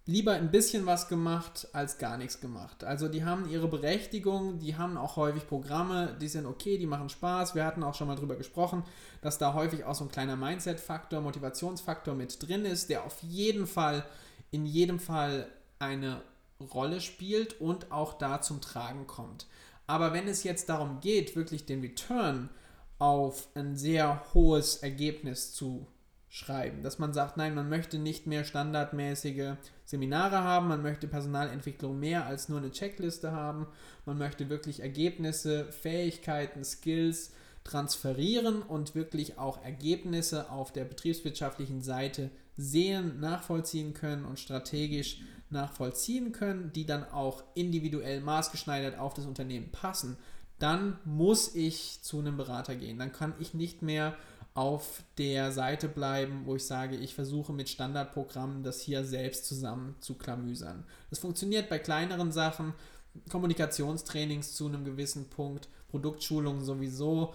lieber 0.06 0.34
ein 0.34 0.52
bisschen 0.52 0.86
was 0.86 1.08
gemacht 1.08 1.68
als 1.74 1.98
gar 1.98 2.18
nichts 2.18 2.42
gemacht. 2.42 2.84
Also 2.84 3.08
die 3.08 3.24
haben 3.24 3.50
ihre 3.50 3.68
Berechtigung, 3.68 4.60
die 4.60 4.76
haben 4.76 4.98
auch 4.98 5.16
häufig 5.16 5.48
Programme, 5.48 6.18
die 6.20 6.28
sind 6.28 6.46
okay, 6.46 6.78
die 6.78 6.88
machen 6.88 7.10
Spaß. 7.10 7.56
Wir 7.56 7.66
hatten 7.66 7.84
auch 7.84 7.96
schon 7.96 8.08
mal 8.08 8.16
drüber 8.16 8.36
gesprochen, 8.36 8.84
dass 9.22 9.38
da 9.38 9.54
häufig 9.54 9.84
auch 9.84 9.96
so 9.96 10.06
ein 10.06 10.12
kleiner 10.12 10.36
Mindset-Faktor, 10.36 11.22
Motivationsfaktor 11.22 12.16
mit 12.16 12.46
drin 12.46 12.66
ist, 12.66 12.90
der 12.90 13.06
auf 13.06 13.22
jeden 13.22 13.68
Fall, 13.68 14.06
in 14.50 14.66
jedem 14.66 15.00
Fall 15.00 15.48
eine 15.80 16.22
Rolle 16.60 17.00
spielt 17.00 17.60
und 17.62 17.92
auch 17.92 18.14
da 18.14 18.42
zum 18.42 18.60
Tragen 18.60 19.08
kommt. 19.08 19.48
Aber 19.88 20.14
wenn 20.14 20.28
es 20.28 20.44
jetzt 20.44 20.70
darum 20.70 21.00
geht, 21.00 21.36
wirklich 21.36 21.66
den 21.66 21.82
Return 21.82 22.50
auf 23.02 23.48
ein 23.56 23.76
sehr 23.76 24.24
hohes 24.36 24.78
Ergebnis 24.78 25.54
zu 25.54 25.88
schreiben. 26.30 26.84
Dass 26.84 27.00
man 27.00 27.14
sagt, 27.14 27.36
nein, 27.36 27.56
man 27.56 27.68
möchte 27.68 27.98
nicht 27.98 28.28
mehr 28.28 28.44
standardmäßige 28.44 29.54
Seminare 29.86 30.44
haben, 30.44 30.68
man 30.68 30.84
möchte 30.84 31.08
Personalentwicklung 31.08 32.00
mehr 32.00 32.28
als 32.28 32.48
nur 32.48 32.60
eine 32.60 32.70
Checkliste 32.70 33.32
haben, 33.32 33.66
man 34.06 34.20
möchte 34.20 34.50
wirklich 34.50 34.82
Ergebnisse, 34.82 35.72
Fähigkeiten, 35.72 36.64
Skills 36.64 37.34
transferieren 37.64 38.62
und 38.62 38.94
wirklich 38.94 39.40
auch 39.40 39.64
Ergebnisse 39.64 40.52
auf 40.52 40.72
der 40.72 40.86
betriebswirtschaftlichen 40.86 41.82
Seite 41.82 42.30
sehen, 42.56 43.20
nachvollziehen 43.20 43.96
können 43.96 44.26
und 44.26 44.40
strategisch 44.40 45.22
nachvollziehen 45.50 46.34
können, 46.34 46.72
die 46.72 46.86
dann 46.86 47.04
auch 47.04 47.44
individuell 47.56 48.22
maßgeschneidert 48.22 49.00
auf 49.00 49.16
das 49.16 49.26
Unternehmen 49.26 49.72
passen, 49.72 50.18
dann 50.62 51.00
muss 51.06 51.56
ich 51.56 52.02
zu 52.02 52.20
einem 52.20 52.38
Berater 52.38 52.76
gehen. 52.76 53.00
Dann 53.00 53.12
kann 53.12 53.34
ich 53.40 53.54
nicht 53.54 53.82
mehr 53.82 54.16
auf 54.54 55.04
der 55.18 55.52
Seite 55.52 55.88
bleiben, 55.88 56.42
wo 56.46 56.56
ich 56.56 56.66
sage, 56.66 56.98
ich 56.98 57.16
versuche 57.16 57.54
mit 57.54 57.70
Standardprogrammen 57.70 58.64
das 58.64 58.82
hier 58.82 59.06
selbst 59.06 59.46
zusammen 59.46 59.96
zu 60.02 60.16
klamüsern. 60.16 60.84
Das 61.10 61.20
funktioniert 61.20 61.70
bei 61.70 61.80
kleineren 61.80 62.32
Sachen, 62.32 62.74
Kommunikationstrainings 63.30 64.54
zu 64.54 64.68
einem 64.68 64.84
gewissen 64.84 65.30
Punkt, 65.30 65.68
Produktschulungen 65.90 66.64
sowieso, 66.64 67.34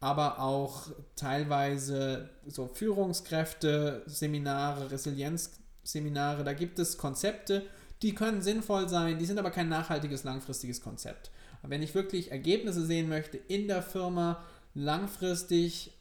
aber 0.00 0.40
auch 0.40 0.88
teilweise 1.16 2.30
so 2.46 2.66
Führungskräfte, 2.66 4.02
Seminare, 4.06 4.90
Resilienzseminare, 4.90 6.44
da 6.44 6.54
gibt 6.54 6.78
es 6.78 6.98
Konzepte, 6.98 7.66
die 8.02 8.14
können 8.14 8.42
sinnvoll 8.42 8.88
sein, 8.88 9.18
die 9.18 9.24
sind 9.26 9.38
aber 9.38 9.50
kein 9.50 9.68
nachhaltiges, 9.68 10.24
langfristiges 10.24 10.80
Konzept. 10.80 11.30
Wenn 11.70 11.82
ich 11.82 11.94
wirklich 11.94 12.30
Ergebnisse 12.30 12.84
sehen 12.84 13.08
möchte 13.08 13.36
in 13.36 13.68
der 13.68 13.82
Firma, 13.82 14.44
langfristig 14.74 15.92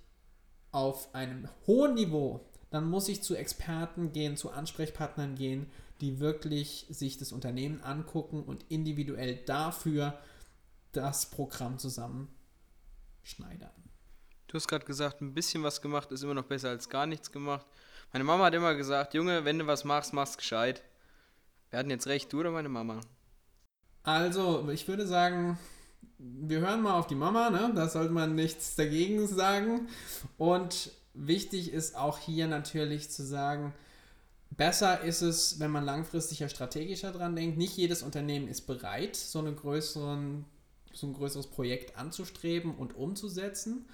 auf 0.72 1.14
einem 1.14 1.48
hohen 1.68 1.94
Niveau, 1.94 2.46
dann 2.72 2.90
muss 2.90 3.08
ich 3.08 3.22
zu 3.22 3.36
Experten 3.36 4.12
gehen, 4.12 4.36
zu 4.36 4.50
Ansprechpartnern 4.50 5.36
gehen, 5.36 5.68
die 6.02 6.20
wirklich 6.20 6.88
sich 6.90 7.18
das 7.18 7.32
Unternehmen 7.32 7.82
angucken 7.82 8.44
und 8.44 8.66
individuell 8.70 9.36
dafür 9.46 10.20
das 10.92 11.30
Programm 11.30 11.78
zusammenschneidern. 11.78 13.70
Du 14.48 14.56
hast 14.56 14.68
gerade 14.68 14.86
gesagt, 14.86 15.22
ein 15.22 15.34
bisschen 15.34 15.64
was 15.64 15.82
gemacht 15.82 16.12
ist 16.12 16.24
immer 16.24 16.34
noch 16.34 16.46
besser 16.46 16.70
als 16.70 16.90
gar 16.90 17.06
nichts 17.06 17.32
gemacht. 17.32 17.66
Meine 18.12 18.24
Mama 18.24 18.46
hat 18.46 18.54
immer 18.54 18.76
gesagt, 18.76 19.14
Junge, 19.14 19.46
wenn 19.46 19.60
du 19.60 19.68
was 19.68 19.84
machst, 19.84 20.14
mach's 20.14 20.38
gescheit. 20.38 20.84
Wer 21.70 21.80
hat 21.80 21.86
denn 21.86 21.92
jetzt 21.92 22.08
recht, 22.08 22.32
du 22.34 22.42
oder 22.42 22.52
meine 22.52 22.70
Mama? 22.70 23.02
Also, 24.04 24.70
ich 24.70 24.88
würde 24.88 25.08
sagen, 25.08 25.58
wir 26.20 26.60
hören 26.60 26.82
mal 26.82 27.00
auf 27.00 27.08
die 27.08 27.16
Mama, 27.16 27.50
ne? 27.50 27.72
da 27.76 27.88
sollte 27.90 28.14
man 28.14 28.36
nichts 28.36 28.76
dagegen 28.76 29.28
sagen. 29.28 29.88
Und 30.38 30.92
wichtig 31.14 31.72
ist 31.72 31.96
auch 31.96 32.20
hier 32.20 32.48
natürlich 32.48 33.10
zu 33.10 33.24
sagen, 33.26 33.74
besser 34.52 35.02
ist 35.02 35.22
es, 35.22 35.60
wenn 35.60 35.72
man 35.72 35.86
langfristiger, 35.86 36.50
strategischer 36.50 37.12
dran 37.12 37.36
denkt. 37.36 37.58
Nicht 37.58 37.78
jedes 37.78 38.04
Unternehmen 38.04 38.48
ist 38.48 38.68
bereit, 38.68 39.16
so, 39.16 39.40
eine 39.40 39.54
größeren, 39.54 40.46
so 40.94 41.08
ein 41.08 41.14
größeres 41.14 41.48
Projekt 41.48 41.98
anzustreben 41.98 42.76
und 42.76 42.96
umzusetzen. 42.96 43.86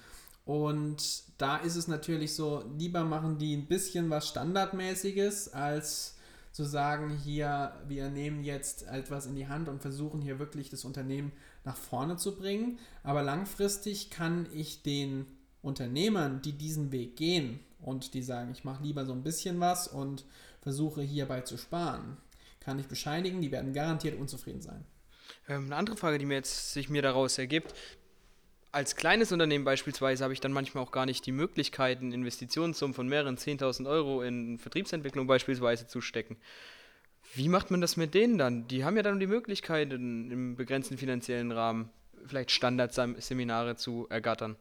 Und 0.44 1.22
da 1.38 1.58
ist 1.58 1.76
es 1.76 1.86
natürlich 1.86 2.34
so, 2.34 2.64
lieber 2.76 3.04
machen 3.04 3.38
die 3.38 3.56
ein 3.56 3.66
bisschen 3.66 4.10
was 4.10 4.28
Standardmäßiges, 4.28 5.52
als 5.52 6.16
zu 6.52 6.64
sagen, 6.64 7.16
hier, 7.16 7.72
wir 7.86 8.10
nehmen 8.10 8.42
jetzt 8.42 8.86
etwas 8.88 9.26
in 9.26 9.36
die 9.36 9.48
Hand 9.48 9.68
und 9.68 9.80
versuchen 9.80 10.20
hier 10.20 10.38
wirklich 10.38 10.68
das 10.68 10.84
Unternehmen 10.84 11.32
nach 11.64 11.76
vorne 11.76 12.16
zu 12.16 12.36
bringen. 12.36 12.78
Aber 13.02 13.22
langfristig 13.22 14.10
kann 14.10 14.46
ich 14.52 14.82
den 14.82 15.26
Unternehmern, 15.62 16.42
die 16.42 16.52
diesen 16.52 16.90
Weg 16.90 17.16
gehen 17.16 17.60
und 17.80 18.14
die 18.14 18.22
sagen, 18.22 18.50
ich 18.52 18.64
mache 18.64 18.82
lieber 18.82 19.04
so 19.04 19.12
ein 19.12 19.22
bisschen 19.22 19.60
was 19.60 19.86
und 19.88 20.24
versuche 20.60 21.02
hierbei 21.02 21.42
zu 21.42 21.56
sparen, 21.56 22.16
kann 22.60 22.78
ich 22.78 22.86
bescheinigen, 22.86 23.40
die 23.40 23.52
werden 23.52 23.72
garantiert 23.72 24.18
unzufrieden 24.18 24.60
sein. 24.60 24.84
Ähm, 25.48 25.66
eine 25.66 25.76
andere 25.76 25.96
Frage, 25.96 26.18
die 26.18 26.26
mir 26.26 26.34
jetzt 26.34 26.72
sich 26.72 26.88
mir 26.88 27.02
daraus 27.02 27.38
ergibt, 27.38 27.74
als 28.72 28.96
kleines 28.96 29.32
Unternehmen 29.32 29.64
beispielsweise 29.64 30.22
habe 30.22 30.32
ich 30.32 30.40
dann 30.40 30.52
manchmal 30.52 30.84
auch 30.84 30.92
gar 30.92 31.06
nicht 31.06 31.26
die 31.26 31.32
Möglichkeiten, 31.32 32.12
Investitionssummen 32.12 32.94
von 32.94 33.08
mehreren 33.08 33.36
10.000 33.36 33.88
Euro 33.88 34.22
in 34.22 34.58
Vertriebsentwicklung 34.58 35.26
beispielsweise 35.26 35.86
zu 35.86 36.00
stecken. 36.00 36.36
Wie 37.34 37.48
macht 37.48 37.70
man 37.70 37.80
das 37.80 37.96
mit 37.96 38.14
denen 38.14 38.38
dann? 38.38 38.66
Die 38.68 38.84
haben 38.84 38.96
ja 38.96 39.02
dann 39.02 39.20
die 39.20 39.26
Möglichkeit, 39.26 39.92
im 39.92 40.56
begrenzten 40.56 40.98
finanziellen 40.98 41.52
Rahmen 41.52 41.90
vielleicht 42.26 42.50
Standardseminare 42.50 43.76
zu 43.76 44.06
ergattern. 44.10 44.56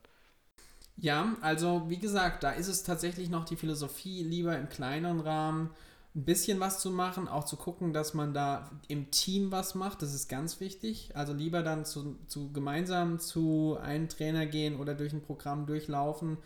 Ja, 0.98 1.36
also 1.42 1.90
wie 1.90 1.98
gesagt, 1.98 2.44
da 2.44 2.52
ist 2.52 2.68
es 2.68 2.84
tatsächlich 2.84 3.30
noch 3.30 3.46
die 3.46 3.56
Philosophie, 3.56 4.24
lieber 4.24 4.58
im 4.58 4.70
kleineren 4.70 5.22
Rahmen 5.22 5.70
ein 6.16 6.26
bisschen 6.26 6.60
was 6.60 6.80
zu 6.80 6.90
machen, 6.90 7.28
auch 7.28 7.46
zu 7.46 7.56
gucken, 7.56 7.94
dass 7.94 8.16
man 8.16 8.34
da 8.34 8.72
im 8.88 9.12
Team 9.12 9.52
was 9.52 9.76
macht, 9.76 10.02
das 10.02 10.16
ist 10.16 10.28
ganz 10.28 10.60
wichtig. 10.60 11.12
Also 11.14 11.34
lieber 11.34 11.62
dann 11.62 11.86
zu, 11.86 12.18
zu 12.26 12.52
gemeinsam 12.52 13.20
zu 13.20 13.78
einem 13.82 14.10
Trainer 14.10 14.48
gehen 14.48 14.80
oder 14.80 14.96
durch 14.96 15.14
ein 15.14 15.22
Programm 15.22 15.68
durchlaufen 15.68 16.38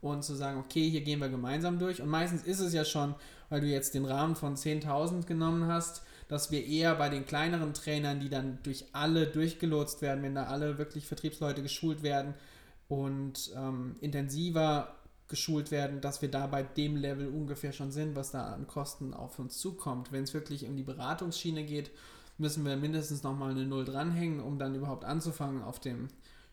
und 0.00 0.24
zu 0.24 0.34
sagen, 0.34 0.58
okay, 0.58 0.90
hier 0.90 1.02
gehen 1.02 1.20
wir 1.20 1.28
gemeinsam 1.28 1.78
durch. 1.78 2.02
Und 2.02 2.08
meistens 2.08 2.42
ist 2.42 2.58
es 2.58 2.72
ja 2.72 2.84
schon, 2.84 3.14
weil 3.48 3.60
du 3.60 3.68
jetzt 3.68 3.94
den 3.94 4.06
Rahmen 4.06 4.34
von 4.34 4.56
10.000 4.56 5.24
genommen 5.26 5.68
hast, 5.68 6.02
dass 6.26 6.50
wir 6.50 6.66
eher 6.66 6.96
bei 6.96 7.08
den 7.08 7.24
kleineren 7.24 7.74
Trainern, 7.74 8.18
die 8.18 8.28
dann 8.28 8.58
durch 8.64 8.86
alle 8.92 9.26
durchgelotst 9.26 10.02
werden, 10.02 10.24
wenn 10.24 10.34
da 10.34 10.44
alle 10.44 10.78
wirklich 10.78 11.06
Vertriebsleute 11.06 11.62
geschult 11.62 12.02
werden 12.02 12.34
und 12.88 13.52
ähm, 13.56 13.96
intensiver 14.00 14.96
geschult 15.28 15.70
werden, 15.70 16.00
dass 16.00 16.22
wir 16.22 16.30
da 16.30 16.46
bei 16.46 16.62
dem 16.62 16.96
Level 16.96 17.28
ungefähr 17.28 17.72
schon 17.72 17.90
sind, 17.90 18.16
was 18.16 18.32
da 18.32 18.52
an 18.52 18.66
Kosten 18.66 19.14
auf 19.14 19.38
uns 19.38 19.58
zukommt. 19.58 20.12
Wenn 20.12 20.24
es 20.24 20.34
wirklich 20.34 20.66
um 20.66 20.76
die 20.76 20.82
Beratungsschiene 20.82 21.64
geht, 21.64 21.90
müssen 22.38 22.64
wir 22.64 22.76
mindestens 22.76 23.22
nochmal 23.22 23.52
eine 23.52 23.64
Null 23.64 23.84
dranhängen, 23.84 24.40
um 24.40 24.58
dann 24.58 24.74
überhaupt 24.74 25.04
anzufangen 25.04 25.62
auf 25.62 25.80
dem 25.80 26.08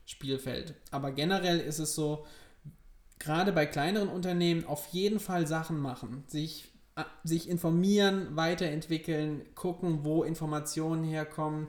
Spielfeld. 0.06 0.76
Aber 0.92 1.12
generell 1.12 1.60
ist 1.60 1.80
es 1.80 1.96
so, 1.96 2.26
gerade 3.20 3.52
bei 3.52 3.66
kleineren 3.66 4.10
Unternehmen 4.10 4.66
auf 4.66 4.88
jeden 4.88 5.20
Fall 5.20 5.46
Sachen 5.46 5.80
machen, 5.80 6.24
sich, 6.28 6.72
äh, 6.96 7.04
sich 7.24 7.50
informieren, 7.50 8.36
weiterentwickeln, 8.36 9.42
gucken, 9.56 10.04
wo 10.04 10.24
Informationen 10.24 11.04
herkommen 11.04 11.68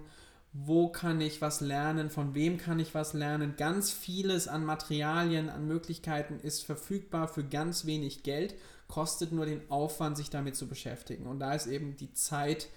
wo 0.52 0.88
kann 0.88 1.20
ich 1.20 1.40
was 1.40 1.60
lernen, 1.60 2.10
von 2.10 2.34
wem 2.34 2.58
kann 2.58 2.80
ich 2.80 2.94
was 2.94 3.12
lernen. 3.12 3.54
Ganz 3.56 3.92
vieles 3.92 4.48
an 4.48 4.64
Materialien, 4.64 5.48
an 5.48 5.66
Möglichkeiten 5.66 6.40
ist 6.40 6.64
verfügbar 6.64 7.28
für 7.28 7.44
ganz 7.44 7.86
wenig 7.86 8.24
Geld, 8.24 8.56
kostet 8.88 9.30
nur 9.30 9.46
den 9.46 9.70
Aufwand, 9.70 10.16
sich 10.16 10.30
damit 10.30 10.56
zu 10.56 10.66
beschäftigen. 10.66 11.26
Und 11.26 11.38
da 11.38 11.54
ist 11.54 11.66
eben 11.66 11.96
die 11.96 12.12
Zeit 12.14 12.68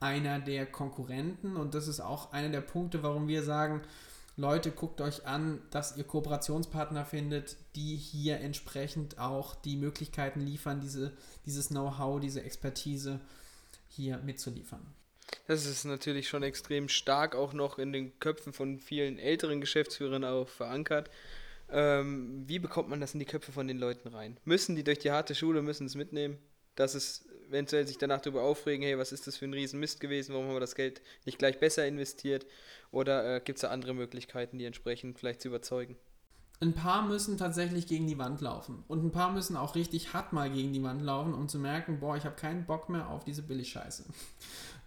einer 0.00 0.40
der 0.40 0.66
Konkurrenten 0.66 1.56
und 1.56 1.74
das 1.74 1.86
ist 1.86 2.00
auch 2.00 2.32
einer 2.32 2.48
der 2.48 2.62
Punkte, 2.62 3.02
warum 3.02 3.28
wir 3.28 3.44
sagen, 3.44 3.82
Leute, 4.36 4.70
guckt 4.70 5.02
euch 5.02 5.26
an, 5.26 5.60
dass 5.70 5.96
ihr 5.96 6.04
Kooperationspartner 6.04 7.04
findet, 7.04 7.58
die 7.76 7.96
hier 7.96 8.40
entsprechend 8.40 9.18
auch 9.18 9.54
die 9.54 9.76
Möglichkeiten 9.76 10.40
liefern, 10.40 10.80
diese, 10.80 11.12
dieses 11.44 11.68
Know-how, 11.68 12.20
diese 12.20 12.42
Expertise 12.42 13.20
hier 13.88 14.18
mitzuliefern. 14.18 14.80
Das 15.46 15.66
ist 15.66 15.84
natürlich 15.84 16.28
schon 16.28 16.42
extrem 16.42 16.88
stark 16.88 17.34
auch 17.34 17.52
noch 17.52 17.78
in 17.78 17.92
den 17.92 18.18
Köpfen 18.20 18.52
von 18.52 18.78
vielen 18.78 19.18
älteren 19.18 19.60
Geschäftsführern 19.60 20.24
auch 20.24 20.48
verankert. 20.48 21.10
Ähm, 21.72 22.44
wie 22.46 22.58
bekommt 22.58 22.88
man 22.88 23.00
das 23.00 23.14
in 23.14 23.20
die 23.20 23.26
Köpfe 23.26 23.52
von 23.52 23.68
den 23.68 23.78
Leuten 23.78 24.08
rein? 24.08 24.36
Müssen 24.44 24.76
die 24.76 24.84
durch 24.84 24.98
die 24.98 25.10
harte 25.10 25.34
Schule, 25.34 25.62
müssen 25.62 25.86
es 25.86 25.94
mitnehmen, 25.94 26.38
dass 26.74 26.94
es 26.94 27.24
eventuell 27.48 27.86
sich 27.86 27.98
danach 27.98 28.20
darüber 28.20 28.42
aufregen, 28.42 28.84
hey, 28.84 28.96
was 28.98 29.12
ist 29.12 29.26
das 29.26 29.36
für 29.36 29.44
ein 29.44 29.54
Riesenmist 29.54 30.00
gewesen, 30.00 30.32
warum 30.34 30.46
haben 30.46 30.54
wir 30.54 30.60
das 30.60 30.74
Geld 30.74 31.02
nicht 31.26 31.38
gleich 31.38 31.58
besser 31.58 31.86
investiert? 31.86 32.46
Oder 32.92 33.36
äh, 33.36 33.40
gibt 33.40 33.58
es 33.58 33.62
da 33.62 33.70
andere 33.70 33.94
Möglichkeiten, 33.94 34.58
die 34.58 34.64
entsprechend 34.64 35.18
vielleicht 35.18 35.42
zu 35.42 35.48
überzeugen? 35.48 35.96
Ein 36.62 36.74
paar 36.74 37.06
müssen 37.06 37.38
tatsächlich 37.38 37.86
gegen 37.86 38.06
die 38.06 38.18
Wand 38.18 38.42
laufen. 38.42 38.84
Und 38.86 39.02
ein 39.02 39.12
paar 39.12 39.32
müssen 39.32 39.56
auch 39.56 39.74
richtig 39.74 40.12
hart 40.12 40.34
mal 40.34 40.50
gegen 40.50 40.74
die 40.74 40.82
Wand 40.82 41.00
laufen, 41.00 41.32
um 41.32 41.48
zu 41.48 41.58
merken, 41.58 42.00
boah, 42.00 42.16
ich 42.16 42.24
habe 42.24 42.36
keinen 42.36 42.66
Bock 42.66 42.90
mehr 42.90 43.08
auf 43.08 43.24
diese 43.24 43.42
Billigscheiße. 43.42 44.04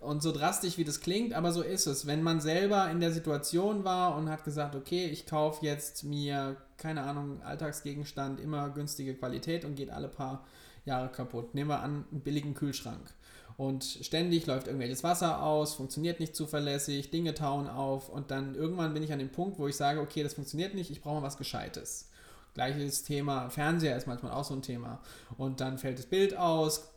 Und 0.04 0.22
so 0.22 0.32
drastisch 0.32 0.78
wie 0.78 0.84
das 0.84 1.00
klingt, 1.00 1.34
aber 1.34 1.52
so 1.52 1.62
ist 1.62 1.88
es. 1.88 2.06
Wenn 2.06 2.24
man 2.24 2.42
selber 2.42 2.90
in 2.92 3.00
der 3.00 3.12
Situation 3.12 3.84
war 3.84 4.16
und 4.18 4.30
hat 4.30 4.44
gesagt, 4.44 4.76
okay, 4.76 5.06
ich 5.06 5.26
kaufe 5.26 5.66
jetzt 5.66 6.04
mir, 6.04 6.58
keine 6.78 7.04
Ahnung, 7.04 7.42
Alltagsgegenstand, 7.42 8.40
immer 8.40 8.70
günstige 8.70 9.16
Qualität 9.16 9.66
und 9.66 9.76
geht 9.76 9.90
alle 9.90 10.10
paar 10.10 10.46
Jahre 10.86 11.10
kaputt. 11.10 11.56
Nehmen 11.56 11.70
wir 11.70 11.80
an, 11.80 12.06
einen 12.12 12.22
billigen 12.22 12.54
Kühlschrank. 12.54 13.14
Und 13.56 13.84
ständig 13.84 14.46
läuft 14.48 14.68
irgendwelches 14.68 15.04
Wasser 15.04 15.44
aus, 15.44 15.76
funktioniert 15.76 16.20
nicht 16.20 16.36
zuverlässig, 16.36 17.12
Dinge 17.12 17.34
tauen 17.34 17.68
auf 17.68 18.10
und 18.10 18.32
dann 18.32 18.56
irgendwann 18.56 18.94
bin 18.94 19.04
ich 19.04 19.14
an 19.14 19.20
dem 19.20 19.32
Punkt, 19.32 19.60
wo 19.60 19.68
ich 19.68 19.76
sage, 19.76 20.02
okay, 20.02 20.24
das 20.24 20.34
funktioniert 20.34 20.74
nicht, 20.74 20.90
ich 20.90 21.02
brauche 21.02 21.22
was 21.22 21.38
Gescheites. 21.38 22.10
Gleiches 22.56 23.04
Thema, 23.04 23.50
Fernseher 23.50 23.96
ist 23.96 24.08
manchmal 24.08 24.32
auch 24.32 24.44
so 24.44 24.54
ein 24.54 24.62
Thema. 24.62 25.00
Und 25.38 25.62
dann 25.62 25.78
fällt 25.78 26.00
das 26.00 26.06
Bild 26.08 26.36
aus, 26.36 26.94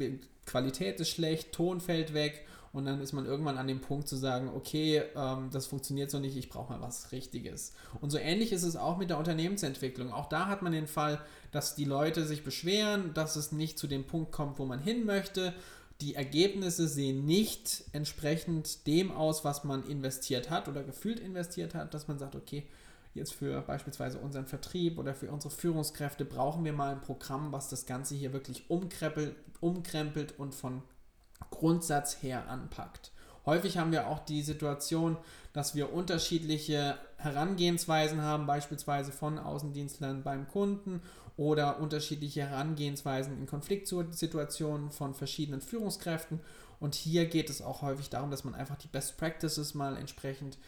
Qualität 0.47 1.01
ist 1.01 1.11
schlecht, 1.11 1.53
Ton 1.53 1.81
fällt 1.81 2.15
weg 2.15 2.47
und 2.77 2.85
dann 2.85 3.01
ist 3.01 3.15
man 3.15 3.25
irgendwann 3.25 3.57
an 3.57 3.67
dem 3.67 3.81
Punkt 3.81 4.07
zu 4.07 4.17
sagen, 4.17 4.51
okay, 4.55 5.03
ähm, 5.17 5.49
das 5.51 5.67
funktioniert 5.67 6.11
so 6.11 6.19
nicht, 6.19 6.37
ich 6.37 6.51
brauche 6.51 6.71
mal 6.71 6.83
was 6.83 7.11
Richtiges. 7.11 7.73
Und 8.03 8.11
so 8.11 8.19
ähnlich 8.19 8.53
ist 8.53 8.65
es 8.65 8.77
auch 8.77 8.99
mit 8.99 9.09
der 9.09 9.17
Unternehmensentwicklung. 9.17 10.13
Auch 10.13 10.29
da 10.29 10.47
hat 10.47 10.61
man 10.61 10.73
den 10.73 10.87
Fall, 10.87 11.19
dass 11.53 11.75
die 11.75 11.87
Leute 11.87 12.27
sich 12.27 12.45
beschweren, 12.45 13.15
dass 13.15 13.37
es 13.37 13.51
nicht 13.51 13.79
zu 13.79 13.87
dem 13.87 14.07
Punkt 14.07 14.31
kommt, 14.31 14.59
wo 14.59 14.67
man 14.67 14.79
hin 14.79 15.07
möchte. 15.07 15.55
Die 16.03 16.17
Ergebnisse 16.17 16.87
sehen 16.87 17.25
nicht 17.25 17.85
entsprechend 17.93 18.87
dem 18.87 19.11
aus, 19.11 19.43
was 19.43 19.65
man 19.65 19.89
investiert 19.89 20.51
hat 20.51 20.69
oder 20.69 20.83
gefühlt 20.83 21.19
investiert 21.19 21.75
hat, 21.75 21.95
dass 21.95 22.09
man 22.09 22.19
sagt, 22.19 22.35
okay, 22.35 22.67
jetzt 23.15 23.33
für 23.33 23.63
beispielsweise 23.63 24.19
unseren 24.19 24.45
Vertrieb 24.45 24.99
oder 24.99 25.15
für 25.15 25.31
unsere 25.31 25.55
Führungskräfte 25.55 26.27
brauchen 26.27 26.63
wir 26.67 26.75
mal 26.75 26.93
ein 26.93 27.01
Programm, 27.01 27.53
was 27.53 27.71
das 27.71 27.87
Ganze 27.87 28.15
hier 28.15 28.35
wirklich 28.35 28.69
umkrempelt, 28.69 29.35
umkrempelt 29.61 30.39
und 30.39 30.55
von 30.55 30.83
Grundsatz 31.51 32.23
her 32.23 32.49
anpackt. 32.49 33.13
Häufig 33.47 33.79
haben 33.79 33.93
wir 33.93 34.09
auch 34.09 34.19
die 34.19 34.43
Situation, 34.43 35.17
dass 35.53 35.75
wir 35.75 35.93
unterschiedliche 35.93 36.99
Herangehensweisen 37.17 38.21
haben, 38.21 38.47
beispielsweise 38.47 39.13
von 39.13 39.39
Außendienstlern 39.39 40.23
beim 40.23 40.49
Kunden 40.49 41.01
oder 41.37 41.79
unterschiedliche 41.79 42.49
Herangehensweisen 42.49 43.39
in 43.39 43.47
Konfliktsituationen 43.47 44.91
von 44.91 45.15
verschiedenen 45.15 45.61
Führungskräften. 45.61 46.41
Und 46.81 46.95
hier 46.95 47.27
geht 47.27 47.49
es 47.49 47.63
auch 47.63 47.83
häufig 47.83 48.11
darum, 48.11 48.31
dass 48.31 48.45
man 48.45 48.55
einfach 48.55 48.77
die 48.77 48.89
Best 48.89 49.17
Practices 49.17 49.75
mal 49.75 49.97
entsprechend 49.97 50.59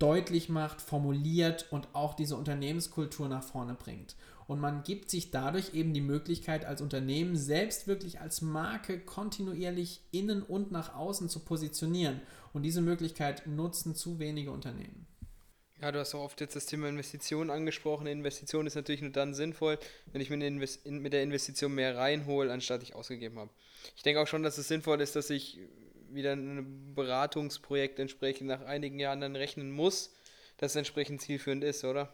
deutlich 0.00 0.48
macht, 0.48 0.82
formuliert 0.82 1.66
und 1.70 1.86
auch 1.92 2.14
diese 2.14 2.34
Unternehmenskultur 2.36 3.28
nach 3.28 3.44
vorne 3.44 3.74
bringt. 3.74 4.16
Und 4.48 4.58
man 4.58 4.82
gibt 4.82 5.10
sich 5.10 5.30
dadurch 5.30 5.74
eben 5.74 5.94
die 5.94 6.00
Möglichkeit, 6.00 6.64
als 6.64 6.80
Unternehmen 6.80 7.36
selbst 7.36 7.86
wirklich 7.86 8.20
als 8.20 8.40
Marke 8.40 8.98
kontinuierlich 8.98 10.00
innen 10.10 10.42
und 10.42 10.72
nach 10.72 10.96
außen 10.96 11.28
zu 11.28 11.38
positionieren. 11.40 12.20
Und 12.52 12.64
diese 12.64 12.80
Möglichkeit 12.80 13.46
nutzen 13.46 13.94
zu 13.94 14.18
wenige 14.18 14.50
Unternehmen. 14.50 15.06
Ja, 15.80 15.92
du 15.92 16.00
hast 16.00 16.14
auch 16.16 16.24
oft 16.24 16.40
jetzt 16.40 16.56
das 16.56 16.66
Thema 16.66 16.88
Investition 16.88 17.48
angesprochen. 17.48 18.08
Investition 18.08 18.66
ist 18.66 18.74
natürlich 18.74 19.02
nur 19.02 19.12
dann 19.12 19.34
sinnvoll, 19.34 19.78
wenn 20.12 20.20
ich 20.20 20.30
mit 20.30 21.12
der 21.12 21.22
Investition 21.22 21.74
mehr 21.74 21.96
reinhole, 21.96 22.52
anstatt 22.52 22.82
ich 22.82 22.94
ausgegeben 22.96 23.38
habe. 23.38 23.50
Ich 23.96 24.02
denke 24.02 24.20
auch 24.20 24.26
schon, 24.26 24.42
dass 24.42 24.58
es 24.58 24.66
sinnvoll 24.66 25.00
ist, 25.00 25.14
dass 25.14 25.30
ich 25.30 25.60
wieder 26.12 26.32
ein 26.32 26.94
Beratungsprojekt 26.94 27.98
entsprechend 27.98 28.48
nach 28.48 28.62
einigen 28.62 28.98
Jahren 28.98 29.20
dann 29.20 29.36
rechnen 29.36 29.70
muss, 29.70 30.14
dass 30.58 30.72
es 30.72 30.76
entsprechend 30.76 31.20
zielführend 31.20 31.64
ist, 31.64 31.84
oder? 31.84 32.12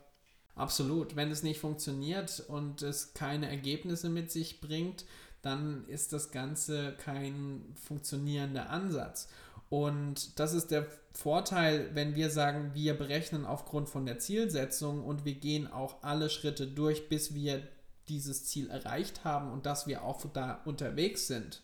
Absolut. 0.55 1.17
Wenn 1.17 1.31
es 1.31 1.43
nicht 1.43 1.61
funktioniert 1.61 2.43
und 2.49 2.83
es 2.83 3.13
keine 3.13 3.49
Ergebnisse 3.49 4.09
mit 4.09 4.31
sich 4.31 4.61
bringt, 4.61 5.05
dann 5.43 5.87
ist 5.89 6.13
das 6.13 6.31
Ganze 6.31 6.97
kein 6.99 7.75
funktionierender 7.87 8.71
Ansatz. 8.71 9.29
Und 9.69 10.39
das 10.39 10.55
ist 10.55 10.71
der 10.71 10.87
Vorteil, 11.13 11.91
wenn 11.95 12.15
wir 12.15 12.31
sagen, 12.31 12.71
wir 12.75 12.95
berechnen 12.95 13.45
aufgrund 13.45 13.89
von 13.89 14.07
der 14.07 14.19
Zielsetzung 14.19 15.05
und 15.05 15.25
wir 15.25 15.35
gehen 15.35 15.71
auch 15.71 16.03
alle 16.03 16.31
Schritte 16.31 16.67
durch, 16.67 17.09
bis 17.09 17.35
wir 17.35 17.63
dieses 18.09 18.45
Ziel 18.47 18.71
erreicht 18.71 19.25
haben 19.25 19.51
und 19.51 19.67
dass 19.67 19.87
wir 19.87 20.03
auch 20.03 20.25
da 20.33 20.63
unterwegs 20.65 21.27
sind. 21.27 21.63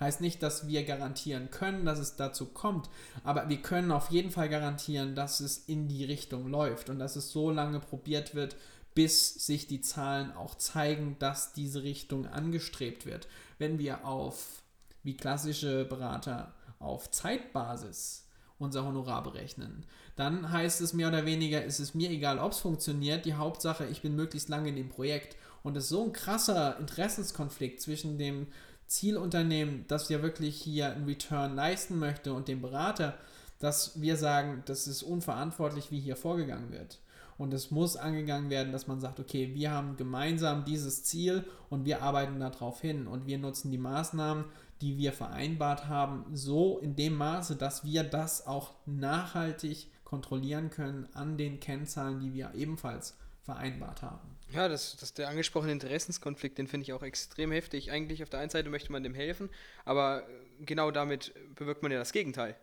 Heißt 0.00 0.20
nicht, 0.20 0.42
dass 0.42 0.66
wir 0.66 0.84
garantieren 0.84 1.50
können, 1.50 1.84
dass 1.84 2.00
es 2.00 2.16
dazu 2.16 2.46
kommt, 2.46 2.90
aber 3.22 3.48
wir 3.48 3.58
können 3.58 3.92
auf 3.92 4.10
jeden 4.10 4.32
Fall 4.32 4.48
garantieren, 4.48 5.14
dass 5.14 5.38
es 5.38 5.58
in 5.58 5.86
die 5.86 6.04
Richtung 6.04 6.48
läuft 6.48 6.90
und 6.90 6.98
dass 6.98 7.14
es 7.14 7.30
so 7.30 7.50
lange 7.50 7.78
probiert 7.78 8.34
wird, 8.34 8.56
bis 8.94 9.34
sich 9.34 9.66
die 9.66 9.80
Zahlen 9.80 10.32
auch 10.32 10.56
zeigen, 10.56 11.16
dass 11.18 11.52
diese 11.52 11.82
Richtung 11.82 12.26
angestrebt 12.26 13.06
wird. 13.06 13.28
Wenn 13.58 13.78
wir 13.78 14.04
auf, 14.04 14.62
wie 15.02 15.16
klassische 15.16 15.84
Berater, 15.84 16.54
auf 16.78 17.10
Zeitbasis 17.10 18.26
unser 18.58 18.84
Honorar 18.84 19.22
berechnen, 19.22 19.84
dann 20.16 20.50
heißt 20.50 20.80
es 20.80 20.92
mehr 20.92 21.08
oder 21.08 21.26
weniger, 21.26 21.64
es 21.64 21.80
ist 21.80 21.94
mir 21.94 22.10
egal, 22.10 22.38
ob 22.38 22.52
es 22.52 22.60
funktioniert, 22.60 23.24
die 23.24 23.34
Hauptsache, 23.34 23.86
ich 23.86 24.00
bin 24.00 24.14
möglichst 24.14 24.48
lange 24.48 24.68
in 24.68 24.76
dem 24.76 24.88
Projekt. 24.88 25.36
Und 25.64 25.76
es 25.76 25.84
ist 25.84 25.90
so 25.90 26.04
ein 26.04 26.12
krasser 26.12 26.78
Interessenskonflikt 26.78 27.80
zwischen 27.80 28.18
dem 28.18 28.48
Zielunternehmen, 28.86 29.84
das 29.88 30.08
ja 30.08 30.22
wirklich 30.22 30.56
hier 30.56 30.92
einen 30.92 31.06
Return 31.06 31.54
leisten 31.54 31.98
möchte 31.98 32.32
und 32.32 32.48
dem 32.48 32.62
Berater, 32.62 33.18
dass 33.58 34.00
wir 34.00 34.16
sagen, 34.16 34.62
das 34.66 34.86
ist 34.86 35.02
unverantwortlich, 35.02 35.90
wie 35.90 36.00
hier 36.00 36.16
vorgegangen 36.16 36.70
wird. 36.70 36.98
Und 37.36 37.52
es 37.52 37.70
muss 37.70 37.96
angegangen 37.96 38.50
werden, 38.50 38.72
dass 38.72 38.86
man 38.86 39.00
sagt, 39.00 39.18
okay, 39.18 39.54
wir 39.54 39.72
haben 39.72 39.96
gemeinsam 39.96 40.64
dieses 40.64 41.02
Ziel 41.02 41.44
und 41.68 41.84
wir 41.84 42.02
arbeiten 42.02 42.38
darauf 42.38 42.80
hin 42.80 43.06
und 43.06 43.26
wir 43.26 43.38
nutzen 43.38 43.70
die 43.70 43.78
Maßnahmen, 43.78 44.44
die 44.80 44.98
wir 44.98 45.12
vereinbart 45.12 45.88
haben, 45.88 46.24
so 46.32 46.78
in 46.78 46.94
dem 46.94 47.16
Maße, 47.16 47.56
dass 47.56 47.84
wir 47.84 48.04
das 48.04 48.46
auch 48.46 48.74
nachhaltig 48.86 49.88
kontrollieren 50.04 50.70
können 50.70 51.08
an 51.14 51.36
den 51.36 51.58
Kennzahlen, 51.58 52.20
die 52.20 52.34
wir 52.34 52.54
ebenfalls 52.54 53.16
vereinbart 53.42 54.02
haben. 54.02 54.33
Ja, 54.54 54.68
das, 54.68 54.96
das 54.96 55.12
der 55.14 55.28
angesprochene 55.28 55.72
Interessenskonflikt, 55.72 56.58
den 56.58 56.68
finde 56.68 56.84
ich 56.84 56.92
auch 56.92 57.02
extrem 57.02 57.50
heftig. 57.50 57.90
Eigentlich 57.90 58.22
auf 58.22 58.30
der 58.30 58.38
einen 58.38 58.50
Seite 58.50 58.70
möchte 58.70 58.92
man 58.92 59.02
dem 59.02 59.14
helfen, 59.14 59.50
aber 59.84 60.26
genau 60.60 60.92
damit 60.92 61.34
bewirkt 61.56 61.82
man 61.82 61.90
ja 61.90 61.98
das 61.98 62.12
Gegenteil. 62.12 62.54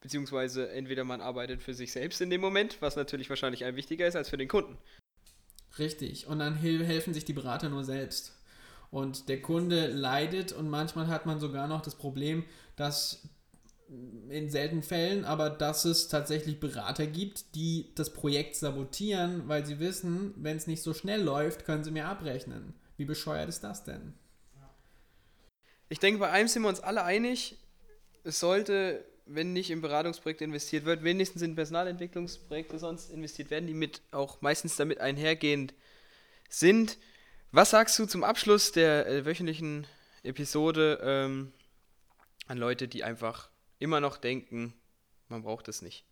Beziehungsweise 0.00 0.70
entweder 0.70 1.02
man 1.02 1.20
arbeitet 1.20 1.60
für 1.60 1.74
sich 1.74 1.92
selbst 1.92 2.20
in 2.20 2.30
dem 2.30 2.40
Moment, 2.40 2.80
was 2.80 2.94
natürlich 2.94 3.28
wahrscheinlich 3.28 3.64
ein 3.64 3.74
wichtiger 3.74 4.06
ist 4.06 4.14
als 4.14 4.28
für 4.30 4.38
den 4.38 4.48
Kunden. 4.48 4.78
Richtig. 5.78 6.28
Und 6.28 6.38
dann 6.38 6.54
helfen 6.54 7.14
sich 7.14 7.24
die 7.24 7.32
Berater 7.32 7.68
nur 7.68 7.84
selbst. 7.84 8.36
Und 8.90 9.28
der 9.28 9.42
Kunde 9.42 9.88
leidet 9.88 10.52
und 10.52 10.68
manchmal 10.68 11.08
hat 11.08 11.26
man 11.26 11.40
sogar 11.40 11.66
noch 11.66 11.82
das 11.82 11.96
Problem, 11.96 12.44
dass 12.76 13.28
in 14.28 14.50
seltenen 14.50 14.82
Fällen, 14.82 15.24
aber 15.24 15.50
dass 15.50 15.84
es 15.84 16.08
tatsächlich 16.08 16.60
Berater 16.60 17.06
gibt, 17.06 17.54
die 17.56 17.90
das 17.96 18.12
Projekt 18.12 18.54
sabotieren, 18.54 19.48
weil 19.48 19.66
sie 19.66 19.80
wissen, 19.80 20.32
wenn 20.36 20.56
es 20.56 20.68
nicht 20.68 20.82
so 20.82 20.94
schnell 20.94 21.20
läuft, 21.22 21.64
können 21.64 21.82
sie 21.82 21.90
mir 21.90 22.06
abrechnen. 22.06 22.74
Wie 22.96 23.04
bescheuert 23.04 23.48
ist 23.48 23.64
das 23.64 23.82
denn? 23.82 24.14
Ich 25.88 25.98
denke, 25.98 26.20
bei 26.20 26.30
einem 26.30 26.46
sind 26.46 26.62
wir 26.62 26.68
uns 26.68 26.80
alle 26.80 27.02
einig, 27.02 27.58
es 28.22 28.38
sollte, 28.38 29.04
wenn 29.26 29.52
nicht 29.52 29.70
in 29.70 29.80
Beratungsprojekte 29.80 30.44
investiert 30.44 30.84
wird, 30.84 31.02
wenigstens 31.02 31.42
in 31.42 31.56
Personalentwicklungsprojekte 31.56 32.78
sonst 32.78 33.10
investiert 33.10 33.50
werden, 33.50 33.66
die 33.66 33.74
mit 33.74 34.02
auch 34.12 34.40
meistens 34.40 34.76
damit 34.76 35.00
einhergehend 35.00 35.74
sind. 36.48 36.98
Was 37.50 37.70
sagst 37.70 37.98
du 37.98 38.06
zum 38.06 38.22
Abschluss 38.22 38.70
der 38.70 39.08
äh, 39.08 39.24
wöchentlichen 39.24 39.86
Episode 40.22 41.00
ähm, 41.02 41.52
an 42.46 42.58
Leute, 42.58 42.86
die 42.86 43.02
einfach 43.02 43.49
immer 43.80 44.00
noch 44.00 44.16
denken, 44.16 44.74
man 45.28 45.42
braucht 45.42 45.66
es 45.66 45.82
nicht. 45.82 46.04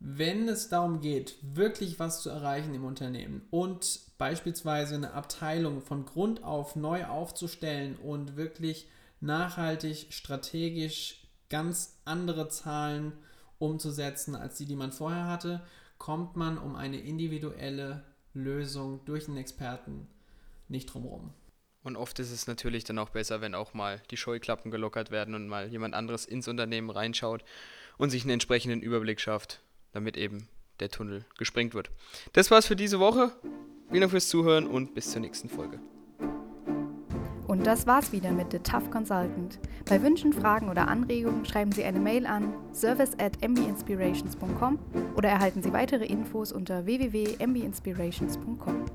Wenn 0.00 0.48
es 0.48 0.68
darum 0.68 1.00
geht, 1.00 1.36
wirklich 1.40 1.98
was 1.98 2.22
zu 2.22 2.28
erreichen 2.28 2.74
im 2.74 2.84
Unternehmen 2.84 3.46
und 3.50 4.00
beispielsweise 4.18 4.96
eine 4.96 5.14
Abteilung 5.14 5.80
von 5.80 6.04
Grund 6.04 6.44
auf 6.44 6.76
neu 6.76 7.06
aufzustellen 7.06 7.96
und 7.96 8.36
wirklich 8.36 8.86
nachhaltig, 9.20 10.08
strategisch 10.10 11.26
ganz 11.48 12.00
andere 12.04 12.48
Zahlen 12.48 13.12
umzusetzen 13.58 14.34
als 14.34 14.58
die, 14.58 14.66
die 14.66 14.76
man 14.76 14.92
vorher 14.92 15.26
hatte, 15.26 15.62
kommt 15.96 16.36
man 16.36 16.58
um 16.58 16.76
eine 16.76 16.98
individuelle 16.98 18.04
Lösung 18.34 19.04
durch 19.06 19.28
einen 19.28 19.38
Experten 19.38 20.06
nicht 20.68 20.92
drumherum. 20.92 21.32
Und 21.84 21.96
oft 21.96 22.18
ist 22.18 22.32
es 22.32 22.46
natürlich 22.46 22.84
dann 22.84 22.98
auch 22.98 23.10
besser, 23.10 23.42
wenn 23.42 23.54
auch 23.54 23.74
mal 23.74 24.00
die 24.10 24.16
Scheuklappen 24.16 24.70
gelockert 24.70 25.10
werden 25.10 25.34
und 25.34 25.46
mal 25.46 25.68
jemand 25.68 25.94
anderes 25.94 26.24
ins 26.24 26.48
Unternehmen 26.48 26.90
reinschaut 26.90 27.44
und 27.98 28.10
sich 28.10 28.22
einen 28.22 28.32
entsprechenden 28.32 28.80
Überblick 28.80 29.20
schafft, 29.20 29.60
damit 29.92 30.16
eben 30.16 30.48
der 30.80 30.90
Tunnel 30.90 31.26
gesprengt 31.38 31.74
wird. 31.74 31.90
Das 32.32 32.50
war's 32.50 32.66
für 32.66 32.74
diese 32.74 32.98
Woche. 32.98 33.30
Vielen 33.90 34.00
Dank 34.00 34.10
fürs 34.10 34.28
Zuhören 34.28 34.66
und 34.66 34.94
bis 34.94 35.12
zur 35.12 35.20
nächsten 35.20 35.50
Folge. 35.50 35.78
Und 37.46 37.66
das 37.66 37.86
war's 37.86 38.12
wieder 38.12 38.32
mit 38.32 38.50
The 38.50 38.60
Tough 38.60 38.90
Consultant. 38.90 39.58
Bei 39.86 40.02
Wünschen, 40.02 40.32
Fragen 40.32 40.70
oder 40.70 40.88
Anregungen 40.88 41.44
schreiben 41.44 41.70
Sie 41.70 41.84
eine 41.84 42.00
Mail 42.00 42.26
an 42.26 42.54
service 42.72 43.12
at 43.18 43.46
mbinspirations.com 43.46 44.78
oder 45.16 45.28
erhalten 45.28 45.62
Sie 45.62 45.72
weitere 45.74 46.06
Infos 46.06 46.50
unter 46.50 46.86
www.mbinspirations.com. 46.86 48.86